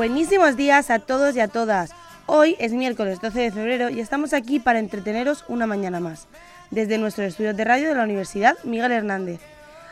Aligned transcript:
Buenísimos 0.00 0.56
días 0.56 0.88
a 0.88 0.98
todos 0.98 1.36
y 1.36 1.40
a 1.40 1.48
todas. 1.48 1.90
Hoy 2.24 2.56
es 2.58 2.72
miércoles 2.72 3.20
12 3.20 3.38
de 3.38 3.50
febrero 3.52 3.90
y 3.90 4.00
estamos 4.00 4.32
aquí 4.32 4.58
para 4.58 4.78
entreteneros 4.78 5.44
una 5.46 5.66
mañana 5.66 6.00
más, 6.00 6.26
desde 6.70 6.96
nuestros 6.96 7.26
estudios 7.26 7.54
de 7.54 7.64
radio 7.64 7.90
de 7.90 7.94
la 7.94 8.04
Universidad 8.04 8.56
Miguel 8.64 8.92
Hernández. 8.92 9.40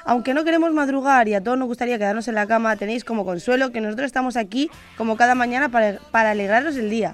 Aunque 0.06 0.32
no 0.32 0.44
queremos 0.44 0.72
madrugar 0.72 1.28
y 1.28 1.34
a 1.34 1.42
todos 1.42 1.58
nos 1.58 1.68
gustaría 1.68 1.98
quedarnos 1.98 2.26
en 2.26 2.36
la 2.36 2.46
cama, 2.46 2.74
tenéis 2.76 3.04
como 3.04 3.26
consuelo 3.26 3.70
que 3.70 3.82
nosotros 3.82 4.06
estamos 4.06 4.38
aquí 4.38 4.70
como 4.96 5.18
cada 5.18 5.34
mañana 5.34 5.68
para, 5.68 5.98
para 6.10 6.30
alegraros 6.30 6.76
el 6.76 6.88
día. 6.88 7.12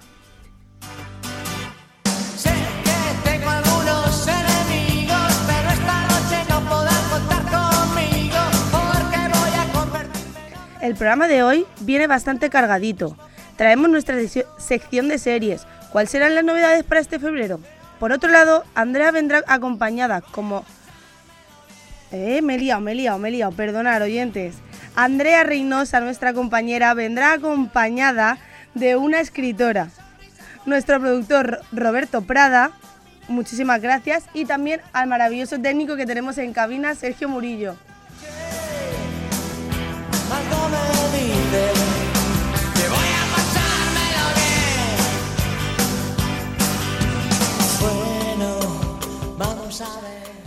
El 10.85 10.97
programa 10.97 11.29
de 11.29 11.43
hoy 11.43 11.65
viene 11.81 12.07
bastante 12.07 12.51
cargadito. 12.51 13.17
Traemos 13.57 13.89
nuestra 13.89 14.17
sec- 14.17 14.45
sección 14.59 15.09
de 15.09 15.19
series. 15.19 15.67
¿Cuáles 15.91 16.11
serán 16.11 16.35
las 16.35 16.45
novedades 16.45 16.85
para 16.85 17.01
este 17.01 17.19
febrero? 17.19 17.59
Por 17.99 18.13
otro 18.13 18.31
lado, 18.31 18.65
Andrea 18.75 19.11
vendrá 19.11 19.43
acompañada 19.47 20.21
como... 20.21 20.63
Eh, 22.13 22.43
me 22.43 22.57
he 22.57 22.59
liado, 22.59 22.83
me 22.83 22.93
he 22.93 22.97
liado, 22.97 23.19
me 23.19 23.31
he 23.31 23.33
liado, 23.33 23.53
perdonar 23.53 24.03
oyentes. 24.03 24.57
Andrea 24.95 25.43
Reynosa, 25.43 26.01
nuestra 26.01 26.35
compañera, 26.35 26.93
vendrá 26.93 27.33
acompañada 27.33 28.37
de 28.75 28.97
una 28.97 29.21
escritora. 29.21 29.89
Nuestro 30.67 31.01
productor 31.01 31.63
Roberto 31.73 32.21
Prada, 32.21 32.73
muchísimas 33.29 33.81
gracias. 33.81 34.25
Y 34.35 34.45
también 34.45 34.83
al 34.93 35.07
maravilloso 35.09 35.59
técnico 35.59 35.97
que 35.97 36.05
tenemos 36.05 36.37
en 36.37 36.53
cabina, 36.53 36.95
Sergio 36.95 37.31
Murillo. 37.31 37.75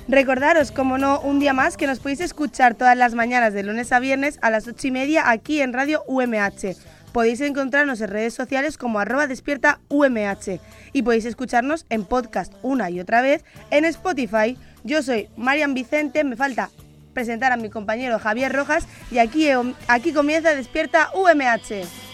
Recordaros, 0.07 0.71
como 0.71 0.97
no, 0.97 1.19
un 1.19 1.39
día 1.39 1.53
más 1.53 1.75
que 1.75 1.87
nos 1.87 1.99
podéis 1.99 2.21
escuchar 2.21 2.75
todas 2.75 2.97
las 2.97 3.13
mañanas 3.13 3.53
de 3.53 3.63
lunes 3.63 3.91
a 3.91 3.99
viernes 3.99 4.39
a 4.41 4.49
las 4.49 4.67
ocho 4.67 4.87
y 4.87 4.91
media 4.91 5.29
aquí 5.29 5.61
en 5.61 5.73
Radio 5.73 6.03
UMH. 6.07 6.77
Podéis 7.11 7.41
encontrarnos 7.41 7.99
en 7.99 8.09
redes 8.09 8.33
sociales 8.33 8.77
como 8.77 8.99
arroba 8.99 9.27
despierta 9.27 9.79
UMH 9.89 10.59
y 10.93 11.01
podéis 11.01 11.25
escucharnos 11.25 11.85
en 11.89 12.05
podcast 12.05 12.53
una 12.61 12.89
y 12.89 12.99
otra 12.99 13.21
vez 13.21 13.43
en 13.71 13.85
Spotify. 13.85 14.57
Yo 14.83 15.03
soy 15.03 15.27
Marian 15.35 15.73
Vicente, 15.73 16.23
me 16.23 16.35
falta 16.35 16.69
presentar 17.13 17.51
a 17.51 17.57
mi 17.57 17.69
compañero 17.69 18.19
Javier 18.19 18.53
Rojas 18.53 18.87
y 19.11 19.17
aquí, 19.17 19.49
aquí 19.87 20.13
comienza 20.13 20.55
Despierta 20.55 21.09
UMH. 21.15 22.06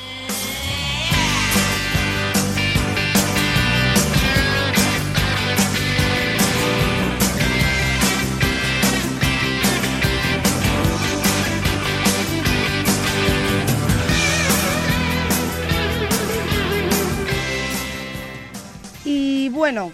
Bueno, 19.64 19.94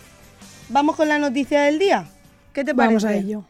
vamos 0.69 0.95
con 0.95 1.07
la 1.07 1.19
noticia 1.19 1.61
del 1.61 1.77
día. 1.77 2.05
¿Qué 2.53 2.63
te 2.65 2.73
parece? 2.73 2.95
Vamos 2.95 3.05
a 3.05 3.13
ello. 3.13 3.43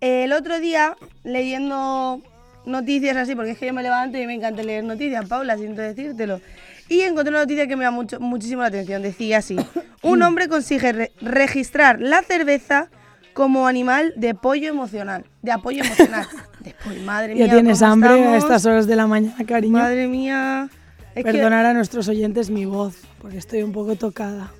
El 0.00 0.32
otro 0.32 0.58
día, 0.58 0.96
leyendo 1.22 2.20
noticias 2.66 3.16
así, 3.16 3.36
porque 3.36 3.52
es 3.52 3.58
que 3.58 3.66
yo 3.66 3.72
me 3.72 3.84
levanto 3.84 4.18
y 4.18 4.26
me 4.26 4.34
encanta 4.34 4.64
leer 4.64 4.82
noticias, 4.82 5.24
Paula, 5.28 5.56
siento 5.56 5.80
decírtelo. 5.80 6.40
Y 6.88 7.02
encontré 7.02 7.30
una 7.30 7.42
noticia 7.42 7.68
que 7.68 7.76
me 7.76 7.84
llama 7.84 7.94
mucho, 7.98 8.18
muchísimo 8.18 8.62
la 8.62 8.66
atención. 8.66 9.02
Decía 9.02 9.38
así: 9.38 9.56
Un 10.02 10.20
hombre 10.22 10.48
consigue 10.48 10.90
re- 10.92 11.12
registrar 11.20 12.00
la 12.00 12.22
cerveza 12.22 12.88
como 13.32 13.68
animal 13.68 14.12
de 14.16 14.30
apoyo 14.30 14.68
emocional. 14.68 15.24
De 15.42 15.52
apoyo 15.52 15.84
emocional. 15.84 16.26
De 16.58 16.70
apoyo- 16.72 17.04
madre 17.04 17.34
mía. 17.36 17.46
Ya 17.46 17.52
tienes 17.52 17.78
¿cómo 17.78 17.92
hambre 17.92 18.10
a 18.26 18.36
estas 18.36 18.66
horas 18.66 18.88
de 18.88 18.96
la 18.96 19.06
mañana, 19.06 19.36
cariño. 19.46 19.74
Madre 19.78 20.08
mía. 20.08 20.68
Que 21.14 21.22
Perdonar 21.22 21.66
a 21.66 21.72
nuestros 21.72 22.08
oyentes 22.08 22.50
mi 22.50 22.64
voz, 22.64 22.96
porque 23.20 23.36
estoy 23.38 23.62
un 23.62 23.70
poco 23.70 23.94
tocada. 23.94 24.50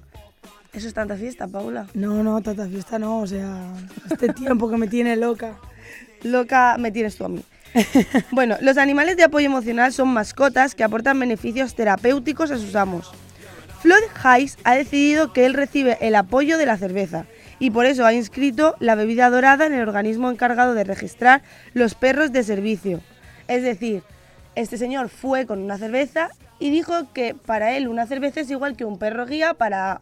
Eso 0.73 0.89
es 0.89 0.95
tanta 0.95 1.17
fiesta, 1.17 1.47
Paula. 1.47 1.87
No, 1.95 2.23
no, 2.23 2.41
tanta 2.41 2.67
fiesta 2.67 2.99
no, 2.99 3.21
o 3.21 3.27
sea, 3.27 3.75
este 4.11 4.33
tiempo 4.33 4.71
que 4.71 4.77
me 4.77 4.89
tiene 4.89 5.17
loca. 5.17 5.59
Loca 6.23 6.77
me 6.79 6.91
tienes 6.91 7.17
tú 7.17 7.25
a 7.25 7.29
mí. 7.29 7.43
Bueno, 8.31 8.57
los 8.61 8.79
animales 8.79 9.17
de 9.17 9.25
apoyo 9.25 9.47
emocional 9.47 9.93
son 9.93 10.09
mascotas 10.09 10.75
que 10.75 10.85
aportan 10.85 11.19
beneficios 11.19 11.75
terapéuticos 11.75 12.51
a 12.51 12.59
sus 12.59 12.75
amos. 12.77 13.13
Floyd 13.81 14.05
Hayes 14.23 14.59
ha 14.65 14.75
decidido 14.75 15.33
que 15.33 15.45
él 15.45 15.55
recibe 15.55 15.99
el 16.01 16.15
apoyo 16.15 16.57
de 16.57 16.67
la 16.67 16.77
cerveza 16.77 17.27
y 17.59 17.71
por 17.71 17.85
eso 17.85 18.07
ha 18.07 18.13
inscrito 18.13 18.77
la 18.79 18.95
bebida 18.95 19.29
dorada 19.29 19.67
en 19.67 19.73
el 19.73 19.87
organismo 19.87 20.31
encargado 20.31 20.75
de 20.75 20.85
registrar 20.85 21.43
los 21.75 21.95
perros 21.95 22.33
de 22.33 22.45
servicio. 22.45 23.01
Es 23.49 23.63
decir, 23.63 24.03
este 24.55 24.79
señor 24.79 25.09
fue 25.09 25.47
con 25.47 25.59
una 25.61 25.79
cerveza 25.79 26.31
y 26.59 26.71
dijo 26.71 27.13
que 27.13 27.35
para 27.35 27.77
él 27.77 27.89
una 27.89 28.07
cerveza 28.07 28.41
es 28.41 28.51
igual 28.51 28.77
que 28.77 28.85
un 28.85 28.99
perro 28.99 29.27
guía 29.27 29.55
para 29.55 30.01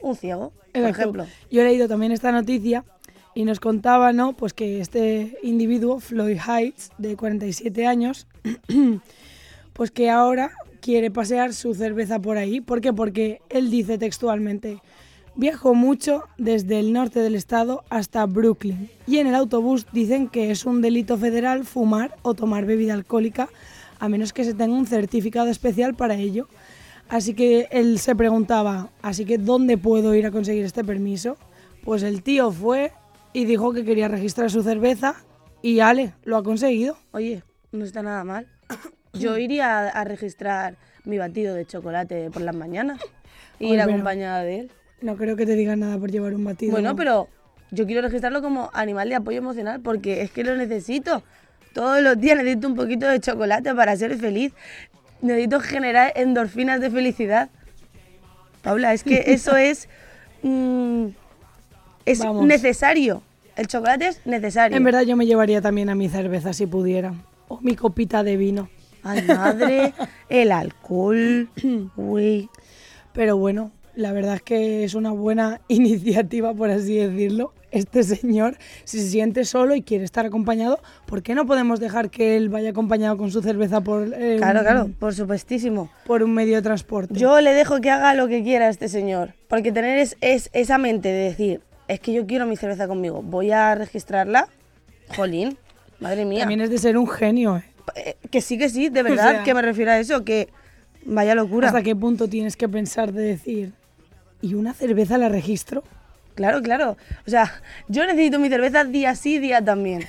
un 0.00 0.16
ciego, 0.16 0.50
por 0.50 0.82
Exacto. 0.82 1.00
ejemplo. 1.00 1.26
Yo 1.50 1.62
he 1.62 1.64
leído 1.64 1.88
también 1.88 2.12
esta 2.12 2.32
noticia 2.32 2.84
y 3.34 3.44
nos 3.44 3.60
contaba, 3.60 4.12
¿no? 4.12 4.32
Pues 4.32 4.54
que 4.54 4.80
este 4.80 5.36
individuo, 5.42 6.00
Floyd 6.00 6.38
Heights, 6.38 6.90
de 6.98 7.16
47 7.16 7.86
años, 7.86 8.26
pues 9.72 9.90
que 9.90 10.10
ahora 10.10 10.52
quiere 10.80 11.10
pasear 11.10 11.52
su 11.52 11.74
cerveza 11.74 12.18
por 12.18 12.38
ahí. 12.38 12.60
¿Por 12.60 12.80
qué? 12.80 12.92
Porque 12.92 13.40
él 13.50 13.70
dice 13.70 13.98
textualmente, 13.98 14.80
viajo 15.34 15.74
mucho 15.74 16.24
desde 16.38 16.78
el 16.78 16.92
norte 16.92 17.20
del 17.20 17.34
estado 17.34 17.84
hasta 17.90 18.24
Brooklyn 18.24 18.88
y 19.06 19.18
en 19.18 19.26
el 19.26 19.34
autobús 19.34 19.86
dicen 19.92 20.28
que 20.28 20.50
es 20.50 20.64
un 20.64 20.80
delito 20.80 21.18
federal 21.18 21.64
fumar 21.64 22.16
o 22.22 22.34
tomar 22.34 22.64
bebida 22.64 22.94
alcohólica 22.94 23.48
a 23.98 24.08
menos 24.08 24.32
que 24.32 24.44
se 24.44 24.54
tenga 24.54 24.74
un 24.74 24.86
certificado 24.86 25.48
especial 25.48 25.94
para 25.94 26.16
ello. 26.16 26.48
Así 27.08 27.34
que 27.34 27.68
él 27.70 27.98
se 27.98 28.16
preguntaba, 28.16 28.90
así 29.00 29.24
que 29.24 29.38
¿dónde 29.38 29.78
puedo 29.78 30.14
ir 30.14 30.26
a 30.26 30.30
conseguir 30.30 30.64
este 30.64 30.82
permiso? 30.82 31.36
Pues 31.84 32.02
el 32.02 32.22
tío 32.22 32.50
fue 32.50 32.92
y 33.32 33.44
dijo 33.44 33.72
que 33.72 33.84
quería 33.84 34.08
registrar 34.08 34.50
su 34.50 34.62
cerveza 34.62 35.14
y 35.62 35.80
Ale, 35.80 36.14
lo 36.24 36.36
ha 36.36 36.42
conseguido. 36.42 36.96
Oye, 37.12 37.44
no 37.70 37.84
está 37.84 38.02
nada 38.02 38.24
mal. 38.24 38.48
Yo 39.12 39.38
iría 39.38 39.78
a, 39.78 39.88
a 39.88 40.04
registrar 40.04 40.76
mi 41.04 41.18
batido 41.18 41.54
de 41.54 41.64
chocolate 41.64 42.30
por 42.30 42.42
las 42.42 42.56
mañanas 42.56 43.00
y 43.58 43.66
Oye, 43.66 43.74
ir 43.74 43.80
acompañada 43.80 44.42
de 44.42 44.60
él. 44.60 44.70
No 45.00 45.16
creo 45.16 45.36
que 45.36 45.46
te 45.46 45.54
digan 45.54 45.80
nada 45.80 45.98
por 45.98 46.10
llevar 46.10 46.34
un 46.34 46.44
batido. 46.44 46.72
Bueno, 46.72 46.96
pero 46.96 47.28
yo 47.70 47.86
quiero 47.86 48.02
registrarlo 48.02 48.42
como 48.42 48.70
animal 48.72 49.08
de 49.08 49.14
apoyo 49.14 49.38
emocional 49.38 49.80
porque 49.80 50.22
es 50.22 50.30
que 50.30 50.42
lo 50.44 50.56
necesito. 50.56 51.22
Todos 51.72 52.02
los 52.02 52.18
días 52.18 52.36
necesito 52.38 52.68
un 52.68 52.74
poquito 52.74 53.06
de 53.06 53.20
chocolate 53.20 53.74
para 53.74 53.96
ser 53.96 54.16
feliz. 54.16 54.52
Necesito 55.22 55.60
generar 55.60 56.12
endorfinas 56.16 56.80
de 56.80 56.90
felicidad. 56.90 57.48
Paula, 58.62 58.92
es 58.94 59.02
que 59.02 59.24
eso 59.26 59.56
es. 59.56 59.88
mm, 60.42 61.06
es 62.04 62.18
Vamos. 62.20 62.46
necesario. 62.46 63.22
El 63.56 63.66
chocolate 63.68 64.08
es 64.08 64.26
necesario. 64.26 64.76
En 64.76 64.84
verdad 64.84 65.02
yo 65.02 65.16
me 65.16 65.24
llevaría 65.26 65.62
también 65.62 65.88
a 65.88 65.94
mi 65.94 66.08
cerveza 66.08 66.52
si 66.52 66.66
pudiera. 66.66 67.14
O 67.48 67.60
mi 67.60 67.74
copita 67.74 68.22
de 68.22 68.36
vino. 68.36 68.68
Ay, 69.02 69.22
madre, 69.22 69.94
el 70.28 70.52
alcohol. 70.52 71.48
Uy. 71.96 72.50
Pero 73.12 73.36
bueno, 73.38 73.70
la 73.94 74.12
verdad 74.12 74.34
es 74.34 74.42
que 74.42 74.84
es 74.84 74.94
una 74.94 75.12
buena 75.12 75.60
iniciativa, 75.68 76.52
por 76.52 76.70
así 76.70 76.96
decirlo. 76.96 77.54
Este 77.70 78.02
señor, 78.02 78.56
si 78.84 79.00
se 79.00 79.08
siente 79.10 79.44
solo 79.44 79.74
y 79.74 79.82
quiere 79.82 80.04
estar 80.04 80.24
acompañado, 80.26 80.78
¿por 81.06 81.22
qué 81.22 81.34
no 81.34 81.46
podemos 81.46 81.80
dejar 81.80 82.10
que 82.10 82.36
él 82.36 82.48
vaya 82.48 82.70
acompañado 82.70 83.16
con 83.16 83.30
su 83.30 83.42
cerveza 83.42 83.80
por, 83.80 84.12
eh, 84.14 84.36
Claro, 84.38 84.60
claro, 84.60 84.90
por 84.98 85.14
supuestísimo. 85.14 85.90
por 86.06 86.22
un 86.22 86.32
medio 86.34 86.56
de 86.56 86.62
transporte? 86.62 87.14
Yo 87.14 87.40
le 87.40 87.52
dejo 87.52 87.80
que 87.80 87.90
haga 87.90 88.14
lo 88.14 88.28
que 88.28 88.42
quiera 88.42 88.66
a 88.66 88.68
este 88.70 88.88
señor. 88.88 89.34
Porque 89.48 89.72
tener 89.72 89.98
es, 89.98 90.16
es- 90.20 90.50
esa 90.52 90.78
mente 90.78 91.08
de 91.08 91.24
decir, 91.24 91.60
es 91.88 92.00
que 92.00 92.12
yo 92.12 92.26
quiero 92.26 92.46
mi 92.46 92.56
cerveza 92.56 92.86
conmigo, 92.88 93.22
voy 93.22 93.50
a 93.50 93.74
registrarla. 93.74 94.48
Jolín, 95.14 95.56
madre 96.00 96.24
mía. 96.24 96.40
También 96.40 96.60
es 96.60 96.70
de 96.70 96.78
ser 96.78 96.96
un 96.96 97.08
genio. 97.08 97.56
¿eh? 97.58 97.64
Eh, 97.94 98.16
que 98.30 98.40
sí, 98.40 98.58
que 98.58 98.68
sí, 98.68 98.88
de 98.88 99.02
verdad, 99.02 99.30
sea- 99.36 99.42
que 99.44 99.54
me 99.54 99.62
refiero 99.62 99.90
a 99.92 99.98
eso, 99.98 100.24
que 100.24 100.48
vaya 101.04 101.34
locura. 101.34 101.68
¿Hasta 101.68 101.82
qué 101.82 101.94
punto 101.94 102.28
tienes 102.28 102.56
que 102.56 102.68
pensar 102.68 103.12
de 103.12 103.22
decir, 103.22 103.72
¿y 104.40 104.54
una 104.54 104.72
cerveza 104.74 105.18
la 105.18 105.28
registro? 105.28 105.84
Claro, 106.36 106.62
claro. 106.62 106.96
O 107.26 107.30
sea, 107.30 107.52
yo 107.88 108.06
necesito 108.06 108.38
mi 108.38 108.48
cerveza 108.48 108.84
día 108.84 109.14
sí, 109.16 109.38
día 109.38 109.64
también. 109.64 110.04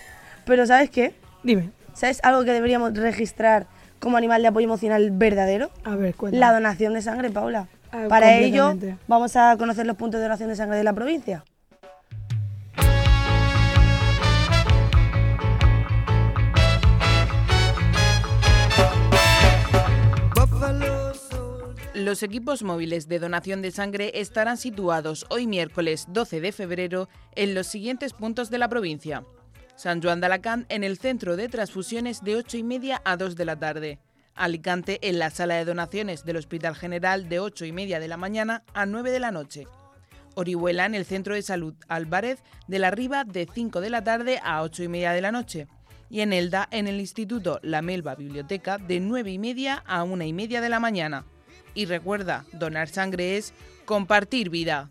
Pero 0.46 0.66
¿sabes 0.68 0.90
qué? 0.92 1.16
Dime, 1.42 1.72
¿Sabes 1.94 2.20
algo 2.24 2.44
que 2.44 2.52
deberíamos 2.52 2.94
registrar 2.94 3.66
como 4.00 4.18
animal 4.18 4.44
de 4.44 4.50
apoyo 4.50 4.66
emocional 4.66 5.10
verdadero? 5.10 5.72
a 5.84 5.96
ver, 5.96 6.14
cuéntame. 6.14 6.40
La 6.40 6.54
donación 6.54 6.94
de 6.94 7.02
sangre, 7.02 7.32
Paula. 7.32 7.68
Ah, 7.92 8.06
Para 8.10 8.36
ello, 8.36 8.78
vamos 9.08 9.36
a 9.36 9.56
conocer 9.58 9.88
los 9.88 9.96
puntos 9.96 10.20
de 10.20 10.26
donación 10.26 10.50
de 10.50 10.56
sangre 10.56 10.78
de 10.78 10.84
la 10.84 10.94
provincia. 10.94 11.44
Los 22.08 22.24
equipos 22.24 22.64
móviles 22.64 23.10
de 23.10 23.20
donación 23.20 23.62
de 23.62 23.70
sangre 23.70 24.14
estarán 24.14 24.56
situados 24.56 25.26
hoy 25.30 25.46
miércoles 25.46 26.06
12 26.08 26.40
de 26.40 26.54
febrero 26.54 27.10
en 27.36 27.54
los 27.54 27.68
siguientes 27.68 28.14
puntos 28.14 28.50
de 28.50 28.58
la 28.58 28.70
provincia. 28.70 29.26
San 29.76 30.02
Juan 30.02 30.22
de 30.22 30.28
Alacant 30.28 30.66
en 30.72 30.86
el 30.86 30.98
centro 30.98 31.36
de 31.36 31.50
transfusiones 31.50 32.24
de 32.24 32.38
8 32.38 32.56
y 32.60 32.64
media 32.64 33.02
a 33.04 33.18
2 33.18 33.36
de 33.36 33.44
la 33.44 33.60
tarde. 33.60 34.00
Alicante 34.36 35.00
en 35.02 35.20
la 35.20 35.32
sala 35.32 35.56
de 35.56 35.66
donaciones 35.66 36.24
del 36.24 36.38
Hospital 36.38 36.78
General 36.78 37.28
de 37.28 37.42
8 37.42 37.66
y 37.66 37.74
media 37.74 38.00
de 38.00 38.08
la 38.08 38.16
mañana 38.16 38.64
a 38.74 38.86
9 38.86 39.12
de 39.12 39.20
la 39.20 39.32
noche. 39.32 39.68
Orihuela 40.36 40.86
en 40.86 40.96
el 40.96 41.04
centro 41.04 41.36
de 41.36 41.42
salud 41.42 41.74
Álvarez 41.90 42.40
de 42.70 42.80
la 42.80 42.90
Riva 42.90 43.26
de 43.26 43.50
5 43.54 43.82
de 43.82 43.90
la 43.90 44.02
tarde 44.02 44.40
a 44.46 44.62
8 44.62 44.84
y 44.84 44.88
media 44.88 45.12
de 45.12 45.20
la 45.20 45.34
noche. 45.34 45.68
Y 46.10 46.22
en 46.22 46.32
Elda 46.32 46.70
en 46.72 46.88
el 46.88 47.02
Instituto 47.02 47.60
La 47.64 47.82
Melba 47.82 48.16
Biblioteca 48.16 48.78
de 48.78 49.02
9 49.02 49.30
y 49.30 49.40
media 49.40 49.84
a 49.86 50.06
1 50.06 50.24
y 50.24 50.32
media 50.32 50.62
de 50.62 50.70
la 50.70 50.80
mañana. 50.80 51.26
Y 51.78 51.86
recuerda, 51.86 52.44
donar 52.54 52.90
sangre 52.90 53.38
es 53.38 53.54
compartir 53.86 54.50
vida. 54.50 54.90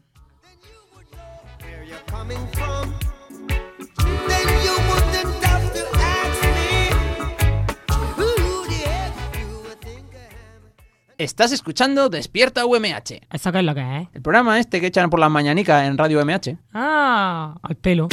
Estás 11.18 11.50
escuchando 11.50 12.08
Despierta 12.08 12.64
UMH, 12.66 13.20
¿Eso 13.32 13.50
qué 13.50 13.58
es 13.58 13.64
lo 13.64 13.74
que 13.74 13.80
es? 14.02 14.08
el 14.14 14.22
programa 14.22 14.60
este 14.60 14.80
que 14.80 14.86
echan 14.86 15.10
por 15.10 15.18
las 15.18 15.30
mañanicas 15.30 15.88
en 15.88 15.98
Radio 15.98 16.20
UMH. 16.22 16.56
Ah, 16.72 17.56
al 17.62 17.74
pelo. 17.74 18.08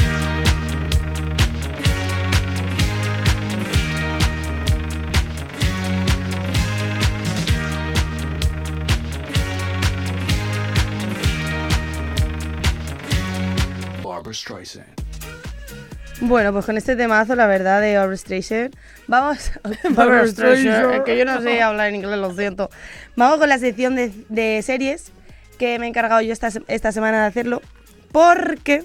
Bueno, 16.21 16.53
pues 16.53 16.65
con 16.65 16.77
este 16.77 16.95
temazo, 16.95 17.35
la 17.35 17.47
verdad, 17.47 17.81
de 17.81 17.97
Barbra 17.97 18.15
Streisand, 18.15 18.73
vamos... 19.07 19.51
Barbra 19.89 20.27
Streisand, 20.27 20.59
Streisand. 20.59 20.93
es 20.95 21.01
que 21.01 21.17
yo 21.17 21.25
no 21.25 21.41
sé 21.41 21.61
hablar 21.61 21.89
en 21.89 21.95
inglés, 21.95 22.17
lo 22.17 22.33
siento. 22.33 22.69
Vamos 23.15 23.39
con 23.39 23.49
la 23.49 23.57
sección 23.57 23.95
de, 23.95 24.11
de 24.29 24.61
series, 24.61 25.11
que 25.57 25.77
me 25.79 25.85
he 25.85 25.89
encargado 25.89 26.21
yo 26.21 26.31
esta, 26.31 26.49
esta 26.67 26.91
semana 26.91 27.21
de 27.21 27.27
hacerlo, 27.27 27.61
porque 28.11 28.83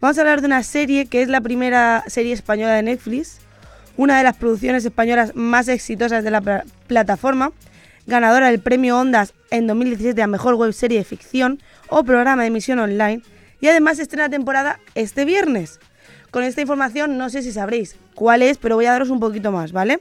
vamos 0.00 0.18
a 0.18 0.20
hablar 0.20 0.40
de 0.40 0.46
una 0.48 0.62
serie 0.62 1.06
que 1.06 1.22
es 1.22 1.28
la 1.28 1.40
primera 1.40 2.04
serie 2.08 2.32
española 2.34 2.74
de 2.74 2.82
Netflix, 2.82 3.38
una 3.96 4.18
de 4.18 4.24
las 4.24 4.36
producciones 4.36 4.84
españolas 4.84 5.34
más 5.34 5.68
exitosas 5.68 6.24
de 6.24 6.30
la 6.30 6.40
pla- 6.40 6.64
plataforma, 6.88 7.52
ganadora 8.06 8.48
del 8.50 8.60
premio 8.60 8.98
Ondas 8.98 9.34
en 9.50 9.66
2017 9.66 10.20
a 10.20 10.26
Mejor 10.26 10.54
Web 10.56 10.72
Serie 10.72 10.98
de 10.98 11.04
Ficción 11.04 11.60
o 11.88 12.02
Programa 12.04 12.42
de 12.42 12.48
Emisión 12.48 12.78
Online, 12.80 13.22
y 13.60 13.68
además 13.68 13.98
estrena 13.98 14.28
temporada 14.28 14.80
este 14.94 15.24
viernes. 15.24 15.78
Con 16.30 16.44
esta 16.44 16.60
información 16.60 17.18
no 17.18 17.28
sé 17.28 17.42
si 17.42 17.52
sabréis 17.52 17.96
cuál 18.14 18.42
es, 18.42 18.58
pero 18.58 18.76
voy 18.76 18.86
a 18.86 18.92
daros 18.92 19.10
un 19.10 19.20
poquito 19.20 19.50
más, 19.50 19.72
¿vale? 19.72 20.00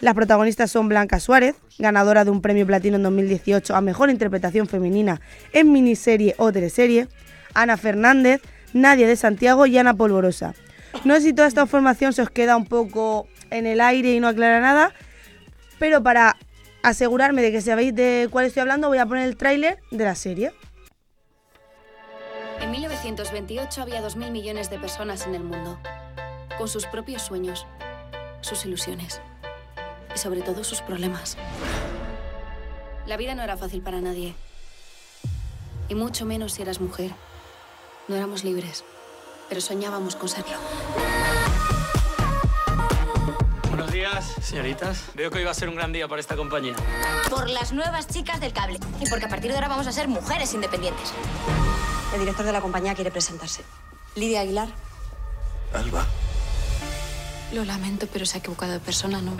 Las 0.00 0.14
protagonistas 0.14 0.70
son 0.70 0.88
Blanca 0.88 1.20
Suárez, 1.20 1.56
ganadora 1.78 2.24
de 2.24 2.30
un 2.30 2.42
premio 2.42 2.66
platino 2.66 2.96
en 2.96 3.02
2018 3.02 3.74
a 3.74 3.80
Mejor 3.80 4.10
Interpretación 4.10 4.66
Femenina 4.66 5.20
en 5.52 5.72
miniserie 5.72 6.34
o 6.38 6.52
teleserie, 6.52 7.08
Ana 7.54 7.76
Fernández, 7.76 8.42
Nadia 8.72 9.08
de 9.08 9.16
Santiago 9.16 9.66
y 9.66 9.78
Ana 9.78 9.94
Polvorosa. 9.94 10.54
No 11.04 11.14
sé 11.14 11.22
si 11.22 11.32
toda 11.32 11.48
esta 11.48 11.62
información 11.62 12.12
se 12.12 12.22
os 12.22 12.30
queda 12.30 12.56
un 12.56 12.66
poco 12.66 13.26
en 13.50 13.66
el 13.66 13.80
aire 13.80 14.12
y 14.12 14.20
no 14.20 14.28
aclara 14.28 14.60
nada, 14.60 14.92
pero 15.78 16.02
para 16.02 16.36
asegurarme 16.82 17.42
de 17.42 17.52
que 17.52 17.60
sabéis 17.60 17.94
de 17.94 18.28
cuál 18.30 18.46
estoy 18.46 18.60
hablando 18.60 18.88
voy 18.88 18.98
a 18.98 19.06
poner 19.06 19.26
el 19.26 19.36
tráiler 19.36 19.78
de 19.90 20.04
la 20.04 20.14
serie. 20.14 20.52
En 23.00 23.14
1928 23.14 23.80
había 23.80 24.02
2.000 24.02 24.30
millones 24.30 24.68
de 24.68 24.78
personas 24.78 25.26
en 25.26 25.34
el 25.34 25.42
mundo, 25.42 25.78
con 26.58 26.68
sus 26.68 26.84
propios 26.84 27.22
sueños, 27.22 27.66
sus 28.42 28.66
ilusiones 28.66 29.22
y 30.14 30.18
sobre 30.18 30.42
todo 30.42 30.64
sus 30.64 30.82
problemas. 30.82 31.38
La 33.06 33.16
vida 33.16 33.34
no 33.34 33.42
era 33.42 33.56
fácil 33.56 33.80
para 33.80 34.02
nadie, 34.02 34.34
y 35.88 35.94
mucho 35.94 36.26
menos 36.26 36.52
si 36.52 36.60
eras 36.60 36.78
mujer. 36.78 37.10
No 38.06 38.16
éramos 38.16 38.44
libres, 38.44 38.84
pero 39.48 39.62
soñábamos 39.62 40.14
con 40.14 40.28
serlo. 40.28 40.58
Buenos 43.70 43.90
días, 43.92 44.26
señoritas. 44.42 45.06
Veo 45.14 45.30
que 45.30 45.38
hoy 45.38 45.44
va 45.44 45.52
a 45.52 45.54
ser 45.54 45.70
un 45.70 45.76
gran 45.76 45.90
día 45.94 46.06
para 46.06 46.20
esta 46.20 46.36
compañía. 46.36 46.74
Por 47.30 47.48
las 47.48 47.72
nuevas 47.72 48.08
chicas 48.08 48.40
del 48.40 48.52
cable. 48.52 48.78
Y 49.00 49.08
porque 49.08 49.24
a 49.24 49.28
partir 49.30 49.50
de 49.50 49.56
ahora 49.56 49.68
vamos 49.68 49.86
a 49.86 49.92
ser 49.92 50.06
mujeres 50.06 50.52
independientes. 50.52 51.14
El 52.14 52.20
director 52.20 52.44
de 52.44 52.52
la 52.52 52.60
compañía 52.60 52.94
quiere 52.94 53.10
presentarse. 53.10 53.62
Lidia 54.16 54.40
Aguilar. 54.40 54.68
Alba, 55.72 56.04
Lo 57.52 57.64
lamento, 57.64 58.08
pero 58.12 58.26
se 58.26 58.36
ha 58.36 58.40
equivocado 58.40 58.72
de 58.72 58.80
persona, 58.80 59.20
¿no? 59.20 59.36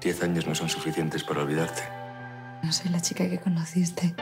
diez 0.00 0.22
años 0.22 0.46
no 0.46 0.54
son 0.54 0.68
suficientes 0.68 1.24
para 1.24 1.42
olvidarte. 1.42 1.82
No 2.62 2.72
soy 2.72 2.88
la 2.90 3.00
chica 3.02 3.28
que 3.28 3.40
conociste. 3.40 4.14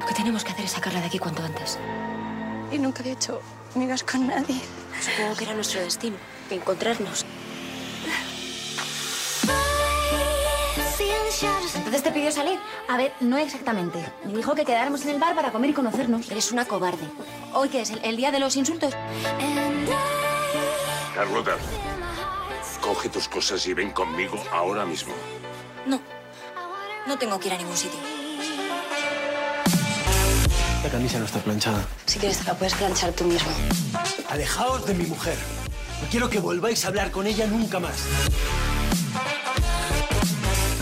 Lo 0.00 0.06
que 0.06 0.14
tenemos 0.14 0.44
que 0.44 0.52
hacer 0.52 0.64
es 0.64 0.70
sacarla 0.70 1.00
de 1.00 1.06
aquí 1.06 1.18
cuanto 1.18 1.42
antes. 1.42 1.76
Y 2.70 2.78
nunca 2.78 3.00
había 3.00 3.14
hecho 3.14 3.40
amigas 3.74 4.04
con 4.04 4.28
nadie. 4.28 4.60
Supongo 5.00 5.34
que 5.36 5.44
era 5.44 5.54
nuestro 5.54 5.80
destino. 5.80 6.16
Encontrarnos. 6.50 7.21
Entonces 11.74 12.02
te 12.02 12.12
pidió 12.12 12.30
salir. 12.30 12.58
A 12.88 12.96
ver, 12.96 13.12
no 13.20 13.36
exactamente. 13.38 14.04
Me 14.24 14.34
dijo 14.34 14.54
que 14.54 14.64
quedáramos 14.64 15.02
en 15.02 15.10
el 15.10 15.18
bar 15.18 15.34
para 15.34 15.50
comer 15.50 15.70
y 15.70 15.72
conocernos. 15.72 16.30
Eres 16.30 16.52
una 16.52 16.64
cobarde. 16.64 17.04
¿Hoy 17.54 17.68
qué 17.68 17.82
es? 17.82 17.90
¿El, 17.90 18.04
el 18.04 18.16
día 18.16 18.30
de 18.30 18.38
los 18.38 18.56
insultos? 18.56 18.94
Carlota, 21.14 21.56
coge 22.80 23.08
tus 23.08 23.28
cosas 23.28 23.66
y 23.66 23.74
ven 23.74 23.90
conmigo 23.90 24.42
ahora 24.52 24.84
mismo. 24.84 25.12
No. 25.86 26.00
No 27.06 27.18
tengo 27.18 27.38
que 27.38 27.48
ir 27.48 27.54
a 27.54 27.58
ningún 27.58 27.76
sitio. 27.76 27.98
La 30.82 30.90
camisa 30.90 31.18
no 31.18 31.26
está 31.26 31.38
planchada. 31.38 31.84
Si 32.06 32.18
quieres 32.18 32.38
te 32.38 32.44
la 32.44 32.54
puedes 32.54 32.74
planchar 32.74 33.12
tú 33.12 33.24
mismo. 33.24 33.50
Alejaos 34.30 34.86
de 34.86 34.94
mi 34.94 35.04
mujer. 35.04 35.36
No 36.00 36.08
quiero 36.10 36.28
que 36.28 36.40
volváis 36.40 36.84
a 36.84 36.88
hablar 36.88 37.10
con 37.10 37.26
ella 37.26 37.46
nunca 37.46 37.78
más. 37.78 38.04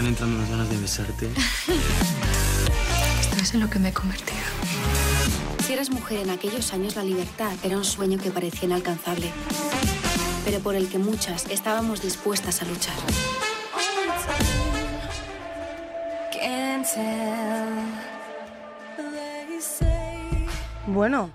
Están 0.01 0.13
entrando 0.13 0.37
unas 0.37 0.49
ganas 0.49 0.71
de 0.71 0.79
besarte. 0.79 1.31
Esto 3.21 3.37
es 3.37 3.53
en 3.53 3.61
lo 3.61 3.69
que 3.69 3.79
me 3.79 3.91
he 3.91 3.93
convertido. 3.93 4.41
Si 5.67 5.75
eras 5.75 5.91
mujer 5.91 6.21
en 6.21 6.31
aquellos 6.31 6.73
años, 6.73 6.97
la 6.97 7.05
libertad 7.05 7.53
era 7.63 7.77
un 7.77 7.85
sueño 7.85 8.17
que 8.17 8.31
parecía 8.31 8.65
inalcanzable, 8.65 9.31
pero 10.47 10.61
por 10.61 10.75
el 10.75 10.89
que 10.89 10.97
muchas 10.97 11.45
estábamos 11.51 12.01
dispuestas 12.01 12.63
a 12.63 12.65
luchar. 12.65 12.95
Bueno, 20.87 21.31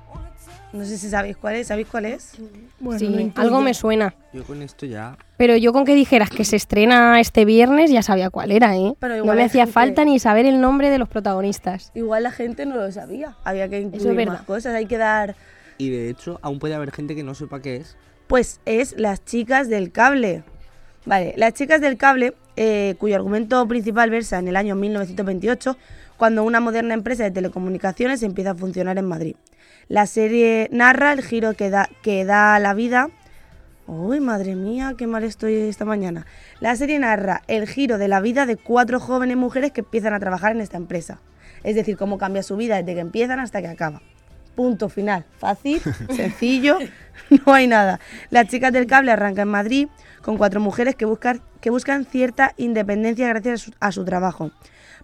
no 0.73 0.83
sé 0.85 0.97
si 0.97 1.09
sabéis 1.09 1.37
cuál 1.37 1.55
es, 1.55 1.67
¿sabéis 1.67 1.87
cuál 1.89 2.05
es? 2.05 2.33
Bueno, 2.79 2.99
Sí, 2.99 3.31
algo 3.35 3.61
me 3.61 3.73
suena. 3.73 4.13
Yo 4.33 4.43
con 4.43 4.61
esto 4.61 4.85
ya. 4.85 5.17
Pero 5.37 5.55
yo 5.55 5.71
con 5.71 5.85
que 5.85 5.95
dijeras 5.95 6.29
que 6.29 6.43
se 6.43 6.55
estrena 6.57 7.19
este 7.21 7.45
viernes 7.45 7.91
ya 7.91 8.01
sabía 8.03 8.29
cuál 8.29 8.51
era, 8.51 8.75
¿eh? 8.75 8.93
Pero 8.99 9.13
no 9.15 9.21
igual 9.23 9.37
me 9.37 9.43
hay 9.43 9.47
hacía 9.47 9.63
gente- 9.63 9.73
falta 9.73 10.05
ni 10.05 10.19
saber 10.19 10.45
el 10.45 10.59
nombre 10.59 10.89
de 10.89 10.97
los 10.97 11.07
protagonistas. 11.07 11.91
Igual 11.95 12.23
la 12.23 12.31
gente 12.31 12.65
no 12.65 12.75
lo 12.75 12.91
sabía. 12.91 13.35
Había 13.43 13.69
que 13.69 13.79
incluir 13.81 14.27
más 14.27 14.41
cosas. 14.43 14.75
Hay 14.75 14.85
que 14.85 14.97
dar 14.97 15.35
y 15.77 15.89
de 15.89 16.09
hecho 16.09 16.39
aún 16.41 16.59
puede 16.59 16.73
haber 16.75 16.91
gente 16.91 17.15
que 17.15 17.23
no 17.23 17.35
sepa 17.35 17.61
qué 17.61 17.77
es. 17.77 17.95
Pues 18.27 18.59
es 18.65 18.95
Las 18.97 19.23
chicas 19.23 19.69
del 19.69 19.91
cable. 19.91 20.43
Vale, 21.05 21.33
Las 21.37 21.53
chicas 21.53 21.79
del 21.81 21.97
cable, 21.97 22.33
eh, 22.57 22.95
cuyo 22.97 23.15
argumento 23.15 23.65
principal 23.67 24.09
versa 24.09 24.39
en 24.39 24.47
el 24.47 24.55
año 24.55 24.75
1928, 24.75 25.77
cuando 26.17 26.43
una 26.43 26.59
moderna 26.59 26.93
empresa 26.93 27.23
de 27.23 27.31
telecomunicaciones 27.31 28.23
empieza 28.23 28.51
a 28.51 28.55
funcionar 28.55 28.97
en 28.97 29.05
Madrid. 29.05 29.35
La 29.87 30.07
serie 30.07 30.67
narra 30.71 31.13
el 31.13 31.21
giro 31.21 31.53
que 31.53 31.69
da, 31.69 31.89
que 32.01 32.25
da 32.25 32.57
la 32.57 32.73
vida. 32.73 33.09
Uy, 33.85 34.19
madre 34.19 34.55
mía, 34.55 34.95
qué 34.97 35.05
mal 35.05 35.23
estoy 35.23 35.53
esta 35.55 35.85
mañana. 35.85 36.25
La 36.59 36.75
serie 36.75 36.97
narra 36.97 37.43
el 37.47 37.67
giro 37.67 37.99
de 37.99 38.07
la 38.07 38.19
vida 38.19 38.47
de 38.47 38.57
cuatro 38.57 38.99
jóvenes 38.99 39.37
mujeres 39.37 39.71
que 39.71 39.81
empiezan 39.81 40.15
a 40.15 40.19
trabajar 40.19 40.53
en 40.53 40.61
esta 40.61 40.77
empresa. 40.77 41.19
Es 41.63 41.75
decir, 41.75 41.97
cómo 41.97 42.17
cambia 42.17 42.41
su 42.41 42.57
vida 42.57 42.77
desde 42.77 42.95
que 42.95 42.99
empiezan 42.99 43.39
hasta 43.39 43.61
que 43.61 43.67
acaba. 43.67 44.01
Punto 44.55 44.89
final. 44.89 45.25
Fácil, 45.37 45.81
sencillo, 46.15 46.77
no 47.45 47.53
hay 47.53 47.67
nada. 47.67 47.99
Las 48.29 48.47
chicas 48.47 48.71
del 48.71 48.87
cable 48.87 49.11
arrancan 49.11 49.47
en 49.47 49.51
Madrid 49.51 49.87
con 50.21 50.37
cuatro 50.37 50.59
mujeres 50.59 50.95
que 50.95 51.05
buscan, 51.05 51.41
que 51.61 51.69
buscan 51.69 52.05
cierta 52.05 52.53
independencia 52.57 53.27
gracias 53.27 53.61
a 53.61 53.65
su, 53.65 53.71
a 53.79 53.91
su 53.91 54.05
trabajo. 54.05 54.51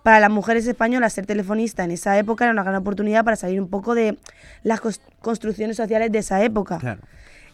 Para 0.03 0.19
las 0.19 0.31
mujeres 0.31 0.65
españolas, 0.65 1.13
ser 1.13 1.27
telefonista 1.27 1.83
en 1.83 1.91
esa 1.91 2.17
época 2.17 2.45
era 2.45 2.53
una 2.53 2.63
gran 2.63 2.75
oportunidad 2.75 3.23
para 3.23 3.35
salir 3.35 3.61
un 3.61 3.69
poco 3.69 3.93
de 3.93 4.17
las 4.63 4.81
construcciones 5.21 5.77
sociales 5.77 6.11
de 6.11 6.19
esa 6.19 6.43
época. 6.43 6.79
Claro. 6.79 7.01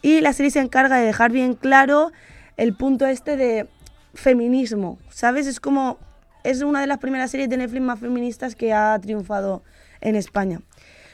Y 0.00 0.20
la 0.20 0.32
serie 0.32 0.50
se 0.50 0.60
encarga 0.60 0.96
de 0.96 1.06
dejar 1.06 1.30
bien 1.30 1.54
claro 1.54 2.10
el 2.56 2.74
punto 2.74 3.06
este 3.06 3.36
de 3.36 3.68
feminismo, 4.14 4.98
¿sabes? 5.10 5.46
Es 5.46 5.60
como, 5.60 5.98
es 6.42 6.62
una 6.62 6.80
de 6.80 6.86
las 6.86 6.98
primeras 6.98 7.30
series 7.30 7.50
de 7.50 7.56
Netflix 7.58 7.82
más 7.82 8.00
feministas 8.00 8.54
que 8.54 8.72
ha 8.72 8.98
triunfado 8.98 9.62
en 10.00 10.16
España. 10.16 10.60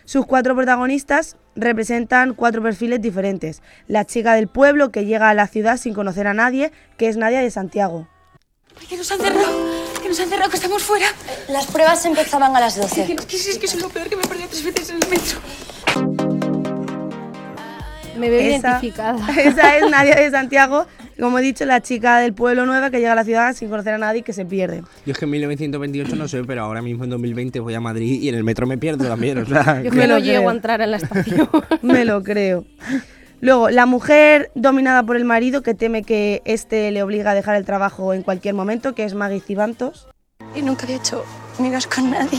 Sus 0.05 0.27
cuatro 0.27 0.55
protagonistas 0.55 1.37
representan 1.57 2.35
cuatro 2.35 2.63
perfiles 2.63 3.01
diferentes. 3.01 3.63
La 3.89 4.05
chica 4.05 4.35
del 4.35 4.49
pueblo 4.49 4.91
que 4.91 5.05
llega 5.07 5.31
a 5.31 5.35
la 5.35 5.47
ciudad 5.47 5.77
sin 5.79 5.95
conocer 5.95 6.27
a 6.27 6.35
nadie, 6.35 6.73
que 6.99 7.09
es 7.09 7.17
Nadia 7.17 7.41
de 7.41 7.51
Santiago. 7.51 8.07
Que 8.89 8.97
nos 8.97 9.11
han 9.13 9.21
cerrado, 9.21 9.49
que 10.03 10.09
nos 10.09 10.21
han 10.21 10.29
cerrado, 10.29 10.51
que 10.51 10.57
estamos 10.57 10.83
fuera. 10.83 11.07
Las 11.49 11.67
pruebas 11.67 12.05
empezaban 12.05 12.55
a 12.55 12.61
las 12.61 12.77
12. 12.77 13.07
Que, 13.07 13.17
que, 13.17 13.37
es 13.37 13.59
que 13.59 13.67
es 13.67 13.81
lo 13.81 13.89
peor 13.89 14.09
que 14.09 14.17
me 14.17 14.23
perdí 14.25 14.45
tres 14.49 14.65
veces 14.65 14.91
en 14.91 14.97
el 15.03 15.09
metro. 15.09 15.39
Me 18.17 18.31
veo 18.31 18.41
Esa- 18.41 18.69
identificada. 18.69 19.27
Esa 19.41 19.77
es 19.79 19.91
Nadia 19.91 20.17
de 20.17 20.31
Santiago, 20.31 20.87
como 21.21 21.39
he 21.39 21.43
dicho, 21.43 21.65
la 21.65 21.81
chica 21.81 22.19
del 22.19 22.33
pueblo 22.35 22.67
nueva 22.67 22.91
que 22.91 22.99
llega 22.99 23.13
a 23.13 23.17
la 23.17 23.25
ciudad 23.25 23.55
sin 23.55 23.69
conocer 23.69 23.95
a 23.95 23.99
nadie 23.99 24.21
y 24.21 24.23
que 24.23 24.33
se 24.33 24.45
pierde. 24.45 24.83
Yo 25.07 25.13
es 25.13 25.19
que 25.19 25.25
en 25.25 25.31
1928 25.33 26.17
no 26.17 26.29
sé, 26.29 26.43
pero 26.45 26.63
ahora 26.63 26.83
mismo 26.83 27.05
en 27.05 27.11
2020 27.11 27.61
voy 27.61 27.75
a 27.75 27.81
Madrid 27.81 28.21
y 28.23 28.29
en 28.29 28.35
el 28.35 28.45
metro 28.45 28.67
me 28.67 28.79
pierdo 28.79 29.05
también. 29.07 29.39
O 29.39 29.47
sea, 29.47 29.83
Yo 29.83 29.91
que- 29.91 29.97
no 29.97 30.07
lo 30.07 30.19
llego 30.19 30.49
a 30.49 30.53
entrar 30.53 30.81
en 30.81 30.91
la 30.91 30.97
estación. 30.99 31.49
Me 31.83 32.05
lo 32.05 32.23
creo. 32.23 32.65
Luego, 33.41 33.69
la 33.69 33.85
mujer 33.87 34.51
dominada 34.55 35.03
por 35.03 35.17
el 35.17 35.25
marido 35.25 35.63
que 35.63 35.75
teme 35.75 36.03
que 36.03 36.41
éste 36.47 36.91
le 36.91 37.03
obliga 37.03 37.33
a 37.33 37.35
dejar 37.35 37.57
el 37.57 37.65
trabajo 37.65 38.15
en 38.15 38.23
cualquier 38.23 38.55
momento, 38.55 38.95
que 38.95 39.05
es 39.05 39.15
Maggie 39.15 39.41
Cibantos. 39.41 40.09
Y 40.55 40.63
nunca 40.63 40.85
había 40.85 40.97
hecho 40.97 41.23
amigas 41.59 41.87
con 41.87 42.11
nadie. 42.11 42.39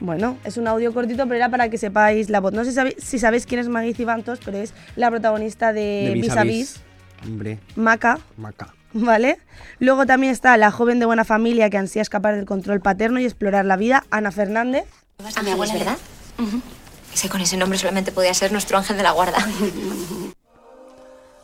Bueno, 0.00 0.36
es 0.44 0.56
un 0.58 0.68
audio 0.68 0.92
cortito, 0.92 1.24
pero 1.24 1.36
era 1.36 1.48
para 1.48 1.68
que 1.70 1.78
sepáis 1.78 2.28
la 2.28 2.40
voz. 2.40 2.52
No 2.52 2.64
sé 2.64 2.94
si 2.98 3.18
sabéis, 3.18 3.46
quién 3.46 3.60
es 3.60 3.68
Maggie 3.68 3.94
Cibantos, 3.94 4.40
pero 4.44 4.58
es 4.58 4.74
la 4.94 5.10
protagonista 5.10 5.72
de, 5.72 6.04
de 6.08 6.14
Vis 6.14 6.30
a 6.36 6.42
Vis. 6.44 6.80
Hombre, 7.24 7.58
Maca, 7.76 8.18
maca. 8.36 8.74
¿vale? 8.92 9.38
Luego 9.78 10.04
también 10.04 10.32
está 10.32 10.56
la 10.58 10.70
joven 10.70 10.98
de 11.00 11.06
buena 11.06 11.24
familia 11.24 11.70
que 11.70 11.78
ansía 11.78 12.02
escapar 12.02 12.34
del 12.36 12.44
control 12.44 12.80
paterno 12.80 13.18
y 13.20 13.24
explorar 13.24 13.64
la 13.64 13.76
vida, 13.76 14.04
Ana 14.10 14.30
Fernández. 14.32 14.84
A 15.34 15.42
mi 15.42 15.50
abuela, 15.50 15.72
¿verdad? 15.72 15.96
Que 17.20 17.28
con 17.30 17.40
ese 17.40 17.56
nombre 17.56 17.78
solamente 17.78 18.12
podía 18.12 18.34
ser 18.34 18.52
nuestro 18.52 18.76
ángel 18.76 18.98
de 18.98 19.02
la 19.02 19.12
guarda. 19.12 19.38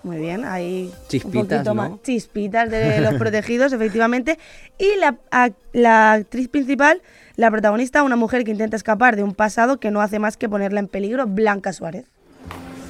Muy 0.03 0.19
bien, 0.19 0.45
ahí 0.45 0.93
Chispitas, 1.09 1.25
un 1.43 1.49
poquito 1.49 1.75
¿no? 1.75 1.75
más 1.75 2.03
chispitas 2.03 2.69
de 2.71 3.01
los 3.01 3.15
protegidos, 3.15 3.73
efectivamente. 3.73 4.37
Y 4.77 4.97
la, 4.99 5.17
a- 5.31 5.51
la 5.73 6.13
actriz 6.15 6.49
principal, 6.49 7.01
la 7.37 7.51
protagonista, 7.51 8.03
una 8.03 8.17
mujer 8.17 8.45
que 8.45 8.51
intenta 8.51 8.77
escapar 8.77 9.17
de 9.17 9.23
un 9.23 9.35
pasado 9.35 9.79
que 9.81 9.91
no 9.91 10.01
hace 10.01 10.19
más 10.19 10.37
que 10.37 10.49
ponerla 10.49 10.81
en 10.81 10.89
peligro, 10.89 11.27
Blanca 11.27 11.73
Suárez. 11.73 12.05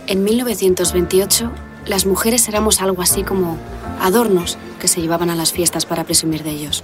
En 0.06 0.24
1928, 0.24 1.50
las 1.86 2.06
mujeres 2.06 2.48
éramos 2.48 2.80
algo 2.82 3.02
así 3.02 3.22
como 3.22 3.56
adornos 4.00 4.58
que 4.80 4.88
se 4.88 5.00
llevaban 5.00 5.30
a 5.30 5.34
las 5.36 5.52
fiestas 5.52 5.86
para 5.86 6.04
presumir 6.04 6.42
de 6.42 6.50
ellos. 6.50 6.82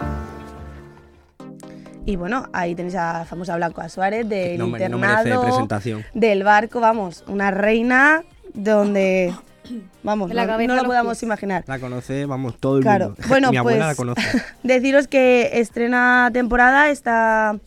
Y 2.07 2.17
bueno, 2.17 2.47
ahí 2.55 2.75
tenéis 2.75 2.95
a 2.95 3.19
la 3.19 3.25
famosa 3.27 3.57
Blanca 3.57 3.89
Suárez 3.89 4.27
del 4.29 4.59
No, 4.59 4.67
me- 4.69 4.89
no 4.89 4.97
merece 4.99 5.19
internado, 5.25 5.43
presentación. 5.43 6.05
del 6.15 6.43
barco, 6.43 6.81
vamos, 6.81 7.23
una 7.27 7.51
reina 7.51 8.23
donde, 8.55 9.35
vamos, 10.03 10.33
la 10.33 10.47
no, 10.47 10.67
no 10.67 10.77
lo 10.77 10.85
podamos 10.85 11.23
imaginar. 11.23 11.65
La 11.67 11.79
conoce, 11.79 12.27
vamos, 12.27 12.57
todo 12.59 12.79
el 12.79 12.83
Claro, 12.83 13.07
mundo. 13.09 13.23
bueno, 13.29 13.51
Mi 13.51 13.57
abuela 13.57 13.95
pues 13.95 14.17
la 14.17 14.23
conoce. 14.23 14.43
deciros 14.63 15.09
que 15.09 15.51
estrena 15.61 16.31
temporada 16.33 16.91
esta, 16.91 17.59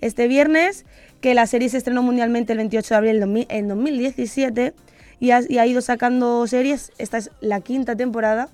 este 0.00 0.28
viernes, 0.28 0.84
que 1.20 1.34
la 1.34 1.46
serie 1.46 1.68
se 1.68 1.76
estrenó 1.78 2.02
mundialmente 2.02 2.52
el 2.52 2.58
28 2.58 2.88
de 2.88 2.96
abril 2.96 3.12
del 3.12 3.20
2000 3.20 3.46
en 3.48 3.68
2017 3.68 4.74
y 5.20 5.30
ha, 5.32 5.40
y 5.48 5.58
ha 5.58 5.66
ido 5.66 5.80
sacando 5.82 6.46
series, 6.46 6.92
esta 6.98 7.18
es 7.18 7.30
la 7.40 7.60
quinta 7.60 7.94
temporada, 7.96 8.48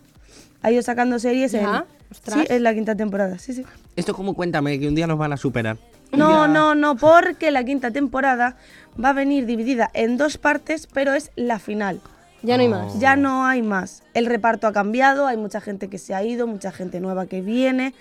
ha 0.63 0.71
ido 0.71 0.83
sacando 0.83 1.19
series 1.19 1.55
en... 1.55 1.63
¿Ya? 1.63 1.87
Ostras. 2.11 2.39
Sí, 2.39 2.47
es 2.55 2.61
la 2.61 2.73
quinta 2.73 2.95
temporada, 2.95 3.37
sí, 3.39 3.53
sí. 3.53 3.65
Esto 3.97 4.15
como 4.15 4.35
cuéntame, 4.35 4.79
que 4.79 4.87
un 4.87 4.95
día 4.95 5.09
nos 5.09 5.19
van 5.19 5.33
a 5.33 5.37
superar. 5.37 5.77
No, 6.13 6.47
no, 6.47 6.77
no, 6.77 6.97
porque 6.97 7.51
la 7.51 7.65
quinta 7.65 7.91
temporada 7.91 8.57
va 9.03 9.09
a 9.09 9.13
venir 9.13 9.45
dividida 9.45 9.91
en 9.93 10.17
dos 10.17 10.39
partes, 10.39 10.87
pero 10.87 11.15
es 11.15 11.33
la 11.35 11.59
final. 11.59 12.01
Ya 12.47 12.57
no 12.57 12.62
hay 12.62 12.69
más. 12.69 13.00
Ya 13.00 13.17
no 13.17 13.45
hay 13.45 13.62
más. 13.62 14.03
El 14.15 14.26
reparto 14.26 14.69
ha 14.69 14.73
cambiado, 14.73 15.26
hay 15.26 15.37
mucha 15.37 15.61
gente 15.61 15.88
que 15.88 15.99
se 15.99 16.15
ha 16.15 16.23
ido, 16.23 16.47
mucha 16.47 16.71
gente 16.71 17.00
nueva 17.00 17.26
que 17.26 17.41
viene. 17.41 17.93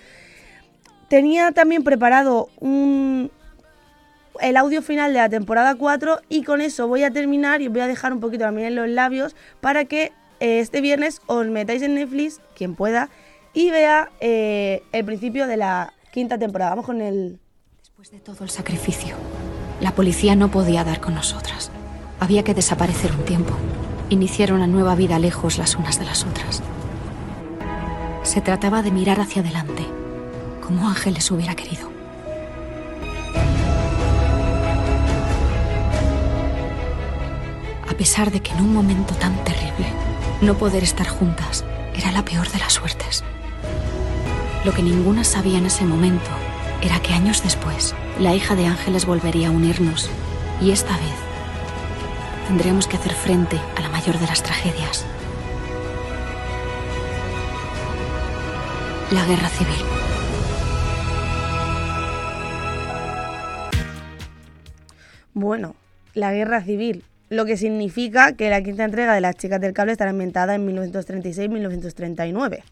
Tenía 1.08 1.50
también 1.50 1.82
preparado 1.82 2.48
un, 2.60 3.32
el 4.40 4.56
audio 4.56 4.82
final 4.82 5.12
de 5.12 5.18
la 5.18 5.28
temporada 5.28 5.74
4 5.74 6.20
y 6.28 6.44
con 6.44 6.60
eso 6.60 6.86
voy 6.86 7.02
a 7.02 7.10
terminar 7.10 7.60
y 7.60 7.68
voy 7.68 7.80
a 7.80 7.88
dejar 7.88 8.12
un 8.12 8.20
poquito 8.20 8.44
también 8.44 8.68
en 8.68 8.76
los 8.76 8.88
labios 8.88 9.34
para 9.60 9.84
que 9.84 10.12
eh, 10.38 10.60
este 10.60 10.80
viernes 10.80 11.22
os 11.26 11.46
metáis 11.48 11.82
en 11.82 11.94
Netflix, 11.94 12.40
quien 12.54 12.76
pueda, 12.76 13.08
y 13.52 13.70
vea 13.70 14.10
eh, 14.20 14.82
el 14.92 15.04
principio 15.04 15.48
de 15.48 15.56
la 15.56 15.92
quinta 16.12 16.38
temporada. 16.38 16.70
Vamos 16.70 16.86
con 16.86 17.00
el... 17.00 17.40
Después 17.80 18.12
de 18.12 18.20
todo 18.20 18.44
el 18.44 18.50
sacrificio, 18.50 19.16
la 19.80 19.92
policía 19.92 20.36
no 20.36 20.52
podía 20.52 20.84
dar 20.84 21.00
con 21.00 21.14
nosotras. 21.14 21.72
Había 22.20 22.44
que 22.44 22.54
desaparecer 22.54 23.12
un 23.12 23.24
tiempo, 23.24 23.54
iniciar 24.08 24.52
una 24.52 24.66
nueva 24.66 24.94
vida 24.94 25.18
lejos 25.18 25.58
las 25.58 25.76
unas 25.76 25.98
de 25.98 26.04
las 26.04 26.24
otras. 26.24 26.62
Se 28.22 28.40
trataba 28.40 28.82
de 28.82 28.90
mirar 28.90 29.20
hacia 29.20 29.42
adelante, 29.42 29.84
como 30.64 30.88
Ángeles 30.88 31.30
hubiera 31.30 31.54
querido. 31.54 31.90
A 37.88 37.94
pesar 37.96 38.30
de 38.30 38.40
que 38.40 38.52
en 38.52 38.60
un 38.60 38.74
momento 38.74 39.14
tan 39.14 39.34
terrible, 39.44 39.86
no 40.40 40.54
poder 40.54 40.82
estar 40.84 41.08
juntas 41.08 41.64
era 41.94 42.12
la 42.12 42.24
peor 42.24 42.48
de 42.50 42.58
las 42.58 42.74
suertes. 42.74 43.24
Lo 44.64 44.72
que 44.72 44.82
ninguna 44.82 45.24
sabía 45.24 45.58
en 45.58 45.66
ese 45.66 45.84
momento 45.84 46.30
era 46.82 47.00
que 47.00 47.14
años 47.14 47.42
después, 47.42 47.94
la 48.20 48.34
hija 48.34 48.54
de 48.54 48.66
Ángeles 48.66 49.06
volvería 49.06 49.48
a 49.48 49.52
unirnos 49.52 50.10
y 50.60 50.70
esta 50.70 50.96
vez 50.96 51.35
tendríamos 52.48 52.86
que 52.86 52.96
hacer 52.96 53.12
frente 53.12 53.58
a 53.76 53.80
la 53.80 53.88
mayor 53.88 54.18
de 54.18 54.26
las 54.26 54.42
tragedias. 54.42 55.04
La 59.10 59.24
guerra 59.24 59.48
civil. 59.48 59.84
Bueno, 65.34 65.74
la 66.14 66.32
guerra 66.32 66.62
civil, 66.62 67.04
lo 67.28 67.44
que 67.44 67.56
significa 67.56 68.32
que 68.32 68.48
la 68.50 68.62
quinta 68.62 68.84
entrega 68.84 69.14
de 69.14 69.20
Las 69.20 69.36
Chicas 69.36 69.60
del 69.60 69.72
Cable 69.72 69.92
estará 69.92 70.10
ambientada 70.10 70.54
en 70.54 70.66
1936-1939. 70.66 72.62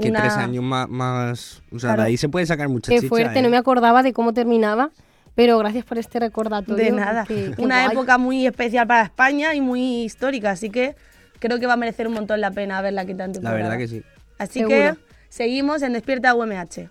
Que 0.00 0.08
Una- 0.08 0.20
tres 0.20 0.34
años 0.34 0.62
más, 0.64 0.88
más 0.88 1.62
o 1.72 1.78
sea, 1.78 1.88
Claro. 1.90 2.02
de 2.02 2.08
ahí 2.08 2.16
se 2.16 2.28
puede 2.28 2.46
sacar 2.46 2.68
mucha 2.68 2.90
Qué 2.90 2.98
chicha. 3.00 3.08
fuerte, 3.08 3.38
¿eh? 3.40 3.42
no 3.42 3.50
me 3.50 3.56
acordaba 3.58 4.02
de 4.02 4.12
cómo 4.12 4.32
terminaba, 4.32 4.90
pero 5.34 5.58
gracias 5.58 5.84
por 5.84 5.98
este 5.98 6.20
recordatorio. 6.20 6.84
De 6.84 6.90
nada. 6.92 7.26
Una 7.58 7.84
guay. 7.84 7.92
época 7.92 8.18
muy 8.18 8.46
especial 8.46 8.86
para 8.86 9.02
España 9.02 9.54
y 9.54 9.60
muy 9.60 10.04
histórica, 10.04 10.50
así 10.50 10.70
que 10.70 10.96
creo 11.38 11.58
que 11.58 11.66
va 11.66 11.74
a 11.74 11.76
merecer 11.76 12.06
un 12.06 12.14
montón 12.14 12.40
la 12.40 12.50
pena 12.50 12.80
ver 12.82 12.92
la 12.92 13.04
quinta 13.06 13.26
La 13.26 13.32
temporada. 13.32 13.56
verdad 13.62 13.78
que 13.78 13.88
sí. 13.88 14.02
Así 14.38 14.60
Seguro. 14.60 14.76
que 14.76 14.94
seguimos 15.28 15.82
en 15.82 15.92
Despierta 15.94 16.34
UMH. 16.34 16.88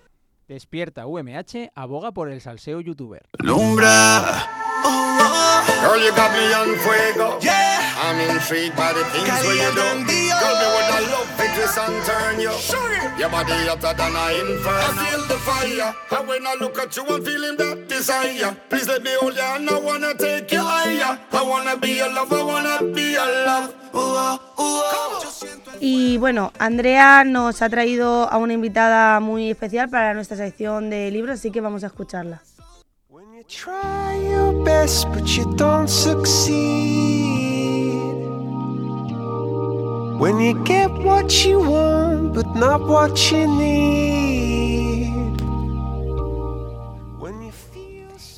Despierta 0.48 1.06
UMH 1.06 1.70
aboga 1.74 2.10
por 2.12 2.28
el 2.30 2.40
salseo 2.40 2.80
youtuber. 2.80 3.22
Lumbra. 3.38 4.46
Girl, 5.82 5.98
you 6.02 6.10
got 6.14 6.32
me 6.32 6.52
on 6.54 6.76
fuego. 6.78 7.38
Yeah. 7.40 7.78
I'm 8.02 8.18
intrigued 8.20 8.74
by 8.76 8.92
the 8.92 9.04
things 9.12 9.28
where 9.44 9.54
you 9.56 9.74
do. 9.74 10.79
Fi 11.40 11.46
twist 11.56 11.78
and 11.78 12.04
turn 12.04 12.38
you. 12.38 12.52
Your 13.18 13.30
body 13.30 13.52
hotter 13.64 13.94
than 13.96 14.12
a 14.12 14.24
inferno. 14.40 14.92
I 14.92 15.08
feel 15.08 15.22
the 15.26 15.38
fire. 15.40 15.94
And 16.18 16.28
when 16.28 16.46
I 16.46 16.54
look 16.60 16.78
at 16.78 16.94
you, 16.94 17.04
I'm 17.08 17.24
feeling 17.24 17.56
that 17.56 17.88
desire. 17.88 18.54
Please 18.68 18.86
let 18.86 19.02
me 19.02 19.10
hold 19.18 19.36
you, 19.36 19.42
and 19.42 19.70
I 19.70 19.80
wanna 19.80 20.12
take 20.12 20.52
you 20.52 20.60
higher. 20.60 21.18
I 21.32 21.42
wanna 21.42 21.78
be 21.78 21.96
your 21.96 22.12
love, 22.12 22.30
I 22.30 22.42
wanna 22.42 22.92
be 22.92 23.12
your 23.12 23.24
love. 23.46 23.72
Ooh, 23.94 24.16
ah, 24.16 24.38
ooh, 24.58 24.82
ah. 24.84 25.20
Y 25.80 26.18
bueno, 26.18 26.52
Andrea 26.58 27.24
nos 27.24 27.62
ha 27.62 27.70
traído 27.70 28.30
a 28.30 28.36
una 28.36 28.52
invitada 28.52 29.18
muy 29.20 29.50
especial 29.50 29.88
para 29.88 30.12
nuestra 30.12 30.36
sección 30.36 30.90
de 30.90 31.10
libros, 31.10 31.38
así 31.38 31.50
que 31.50 31.62
vamos 31.62 31.84
a 31.84 31.86
escucharla. 31.86 32.42
Try 33.48 34.28
your 34.30 34.62
best, 34.62 35.08
but 35.08 35.26
you 35.26 35.44
don't 35.56 35.88
succeed. 35.88 37.39
When 40.20 40.38
you 40.38 40.52
get 40.64 40.90
what 41.02 41.32
you 41.46 41.60
want, 41.60 42.34
but 42.34 42.44
not 42.54 42.86
what 42.86 43.16
you 43.32 43.46
need. 43.46 43.90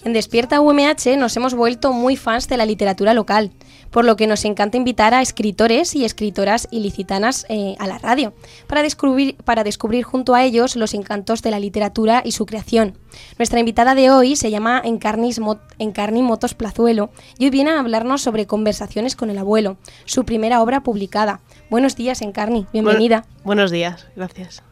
En 0.05 0.12
Despierta 0.12 0.61
UMH 0.61 1.17
nos 1.19 1.37
hemos 1.37 1.55
vuelto 1.55 1.93
muy 1.93 2.17
fans 2.17 2.49
de 2.49 2.57
la 2.57 2.67
literatura 2.67 3.15
local, 3.15 3.51
por 3.92 4.04
lo 4.04 4.16
que 4.16 4.26
nos 4.26 4.44
encanta 4.44 4.76
invitar 4.76 5.14
a 5.14 5.22
escritores 5.22 5.94
y 5.94 6.04
escritoras 6.04 6.66
ilicitanas 6.72 7.46
eh, 7.49 7.76
a 7.78 7.87
la 7.87 7.99
radio, 7.99 8.32
para 8.66 8.82
descubrir, 8.82 9.37
para 9.37 9.62
descubrir 9.62 10.02
junto 10.02 10.34
a 10.34 10.42
ellos 10.42 10.75
los 10.75 10.94
encantos 10.94 11.42
de 11.42 11.50
la 11.52 11.61
literatura 11.61 12.22
y 12.25 12.32
su 12.32 12.46
creación. 12.46 12.99
Nuestra 13.38 13.61
invitada 13.61 13.94
de 13.94 14.11
hoy 14.11 14.34
se 14.34 14.50
llama 14.50 14.80
Encarnis 14.84 15.38
Mot- 15.40 15.61
Encarni 15.78 16.22
Motos 16.22 16.54
Plazuelo 16.54 17.11
y 17.38 17.44
hoy 17.44 17.50
viene 17.50 17.70
a 17.70 17.78
hablarnos 17.80 18.22
sobre 18.22 18.46
Conversaciones 18.46 19.14
con 19.14 19.30
el 19.30 19.38
abuelo, 19.38 19.76
su 20.06 20.25
primera 20.25 20.62
obra 20.62 20.82
publicada. 20.82 21.40
Buenos 21.70 21.94
días, 21.94 22.22
Encarni, 22.22 22.66
bienvenida. 22.72 23.26
buenos 23.44 23.70
días, 23.70 24.06
gracias. 24.16 24.62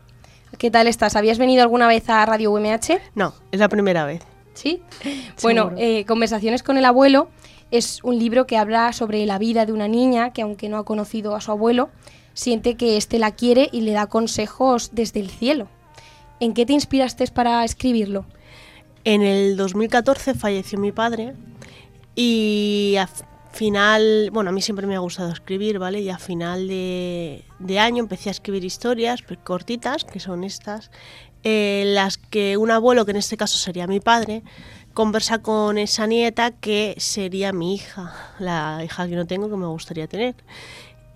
¿Qué 0.59 0.71
tal 0.71 0.87
estás? 0.89 1.15
¿Habías 1.15 1.39
venido 1.39 1.63
alguna 1.63 1.87
vez 1.87 2.09
a 2.09 2.25
Radio 2.27 2.51
UMH? 2.53 2.99
No, 3.15 3.35
es 3.53 3.61
la 3.61 3.69
primera 3.69 4.05
vez. 4.05 4.23
¿Sí? 4.55 4.83
Bueno, 5.43 5.73
eh, 5.77 6.05
Conversaciones 6.07 6.63
con 6.63 6.77
el 6.77 6.85
abuelo 6.85 7.29
es 7.71 8.03
un 8.03 8.19
libro 8.19 8.47
que 8.47 8.57
habla 8.57 8.93
sobre 8.93 9.25
la 9.27 9.39
vida 9.39 9.67
de 9.67 9.73
una 9.73 9.89
niña 9.89 10.33
que 10.33 10.43
aunque 10.43 10.69
no 10.69 10.79
ha 10.79 10.85
conocido 10.85 11.35
a 11.35 11.41
su 11.41 11.51
abuelo, 11.51 11.91
siente 12.35 12.77
que 12.77 12.97
éste 12.97 13.19
la 13.19 13.33
quiere 13.33 13.69
y 13.73 13.83
le 13.83 13.93
da 13.93 14.07
consejos 14.07 14.91
desde 14.93 15.21
el 15.21 15.31
cielo. 15.31 15.69
¿En 16.41 16.55
qué 16.55 16.67
te 16.67 16.73
inspiraste 16.73 17.27
para 17.29 17.65
escribirlo? 17.65 18.25
En 19.05 19.23
el 19.23 19.57
2014 19.57 20.35
falleció 20.35 20.79
mi 20.79 20.93
padre 20.93 21.35
y 22.15 22.97
a 22.99 23.09
final, 23.53 24.31
bueno, 24.33 24.51
a 24.51 24.53
mí 24.53 24.63
siempre 24.63 24.87
me 24.87 24.95
ha 24.95 25.01
gustado 25.01 25.33
escribir, 25.33 25.79
¿vale? 25.79 26.01
Y 26.01 26.09
a 26.09 26.19
final 26.19 26.69
de, 26.69 27.45
de 27.59 27.79
año 27.79 28.03
empecé 28.03 28.31
a 28.31 28.33
escribir 28.33 28.65
historias 28.65 29.23
cortitas, 29.43 30.05
que 30.05 30.21
son 30.21 30.45
estas, 30.45 30.91
eh, 31.43 31.85
las 31.87 32.19
que 32.19 32.57
un 32.57 32.71
abuelo, 32.71 33.05
que 33.05 33.13
en 33.13 33.17
este 33.17 33.37
caso 33.37 33.59
sería 33.59 33.87
mi 33.87 34.01
padre, 34.01 34.43
conversa 34.95 35.41
con 35.41 35.79
esa 35.79 36.07
nieta 36.07 36.51
que 36.51 36.95
sería 36.99 37.53
mi 37.53 37.75
hija, 37.75 38.13
la 38.39 38.83
hija 38.85 39.09
que 39.09 39.17
no 39.17 39.27
tengo 39.27 39.49
que 39.49 39.57
me 39.57 39.67
gustaría 39.67 40.07
tener. 40.07 40.35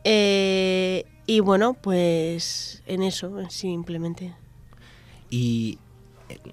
Eh, 0.05 1.05
y 1.27 1.41
bueno, 1.41 1.75
pues 1.75 2.83
en 2.87 3.03
eso, 3.03 3.49
simplemente. 3.51 4.35
Y 5.31 5.79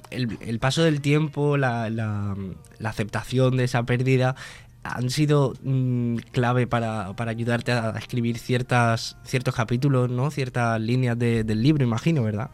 el, 0.10 0.60
paso 0.60 0.84
del 0.84 1.02
tiempo, 1.02 1.58
la, 1.58 1.90
la- 1.90 2.36
aceptación 2.84 3.58
de 3.58 3.66
esa 3.66 3.84
pérdida 3.84 4.36
han 4.84 5.10
sido 5.12 5.54
mm, 5.64 6.16
clave 6.32 6.66
para, 6.66 7.14
para 7.16 7.32
ayudarte 7.32 7.72
a 7.72 7.92
escribir 8.00 8.40
ciertas, 8.40 9.18
ciertos 9.24 9.54
capítulos, 9.54 10.10
¿no? 10.10 10.32
Ciertas 10.32 10.80
líneas 10.82 11.20
de- 11.20 11.44
del 11.44 11.62
libro, 11.62 11.84
imagino, 11.84 12.24
¿verdad? 12.24 12.50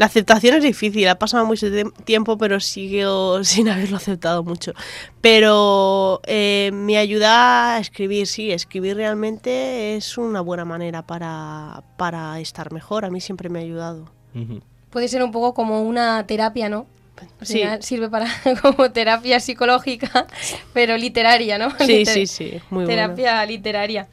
La 0.00 0.06
aceptación 0.06 0.54
es 0.56 0.62
difícil, 0.62 1.06
ha 1.08 1.18
pasado 1.18 1.44
mucho 1.44 1.66
tiempo, 2.06 2.38
pero 2.38 2.58
sigo 2.58 3.44
sin 3.44 3.68
haberlo 3.68 3.98
aceptado 3.98 4.42
mucho. 4.42 4.72
Pero 5.20 6.22
eh, 6.26 6.70
me 6.72 6.96
ayuda 6.96 7.74
a 7.74 7.78
escribir, 7.80 8.26
sí, 8.26 8.50
escribir 8.50 8.96
realmente 8.96 9.96
es 9.96 10.16
una 10.16 10.40
buena 10.40 10.64
manera 10.64 11.02
para, 11.06 11.82
para 11.98 12.40
estar 12.40 12.72
mejor. 12.72 13.04
A 13.04 13.10
mí 13.10 13.20
siempre 13.20 13.50
me 13.50 13.58
ha 13.58 13.62
ayudado. 13.62 14.10
Puede 14.88 15.06
ser 15.08 15.22
un 15.22 15.32
poco 15.32 15.52
como 15.52 15.82
una 15.82 16.26
terapia, 16.26 16.70
¿no? 16.70 16.86
Sí. 17.42 17.62
sirve 17.80 18.08
para 18.08 18.26
como 18.62 18.90
terapia 18.90 19.38
psicológica, 19.38 20.26
pero 20.72 20.96
literaria, 20.96 21.58
¿no? 21.58 21.68
Sí, 21.78 21.86
Liter- 22.04 22.14
sí, 22.14 22.26
sí, 22.26 22.50
muy 22.70 22.86
bueno. 22.86 22.88
Terapia 22.88 23.44
literaria. 23.44 24.08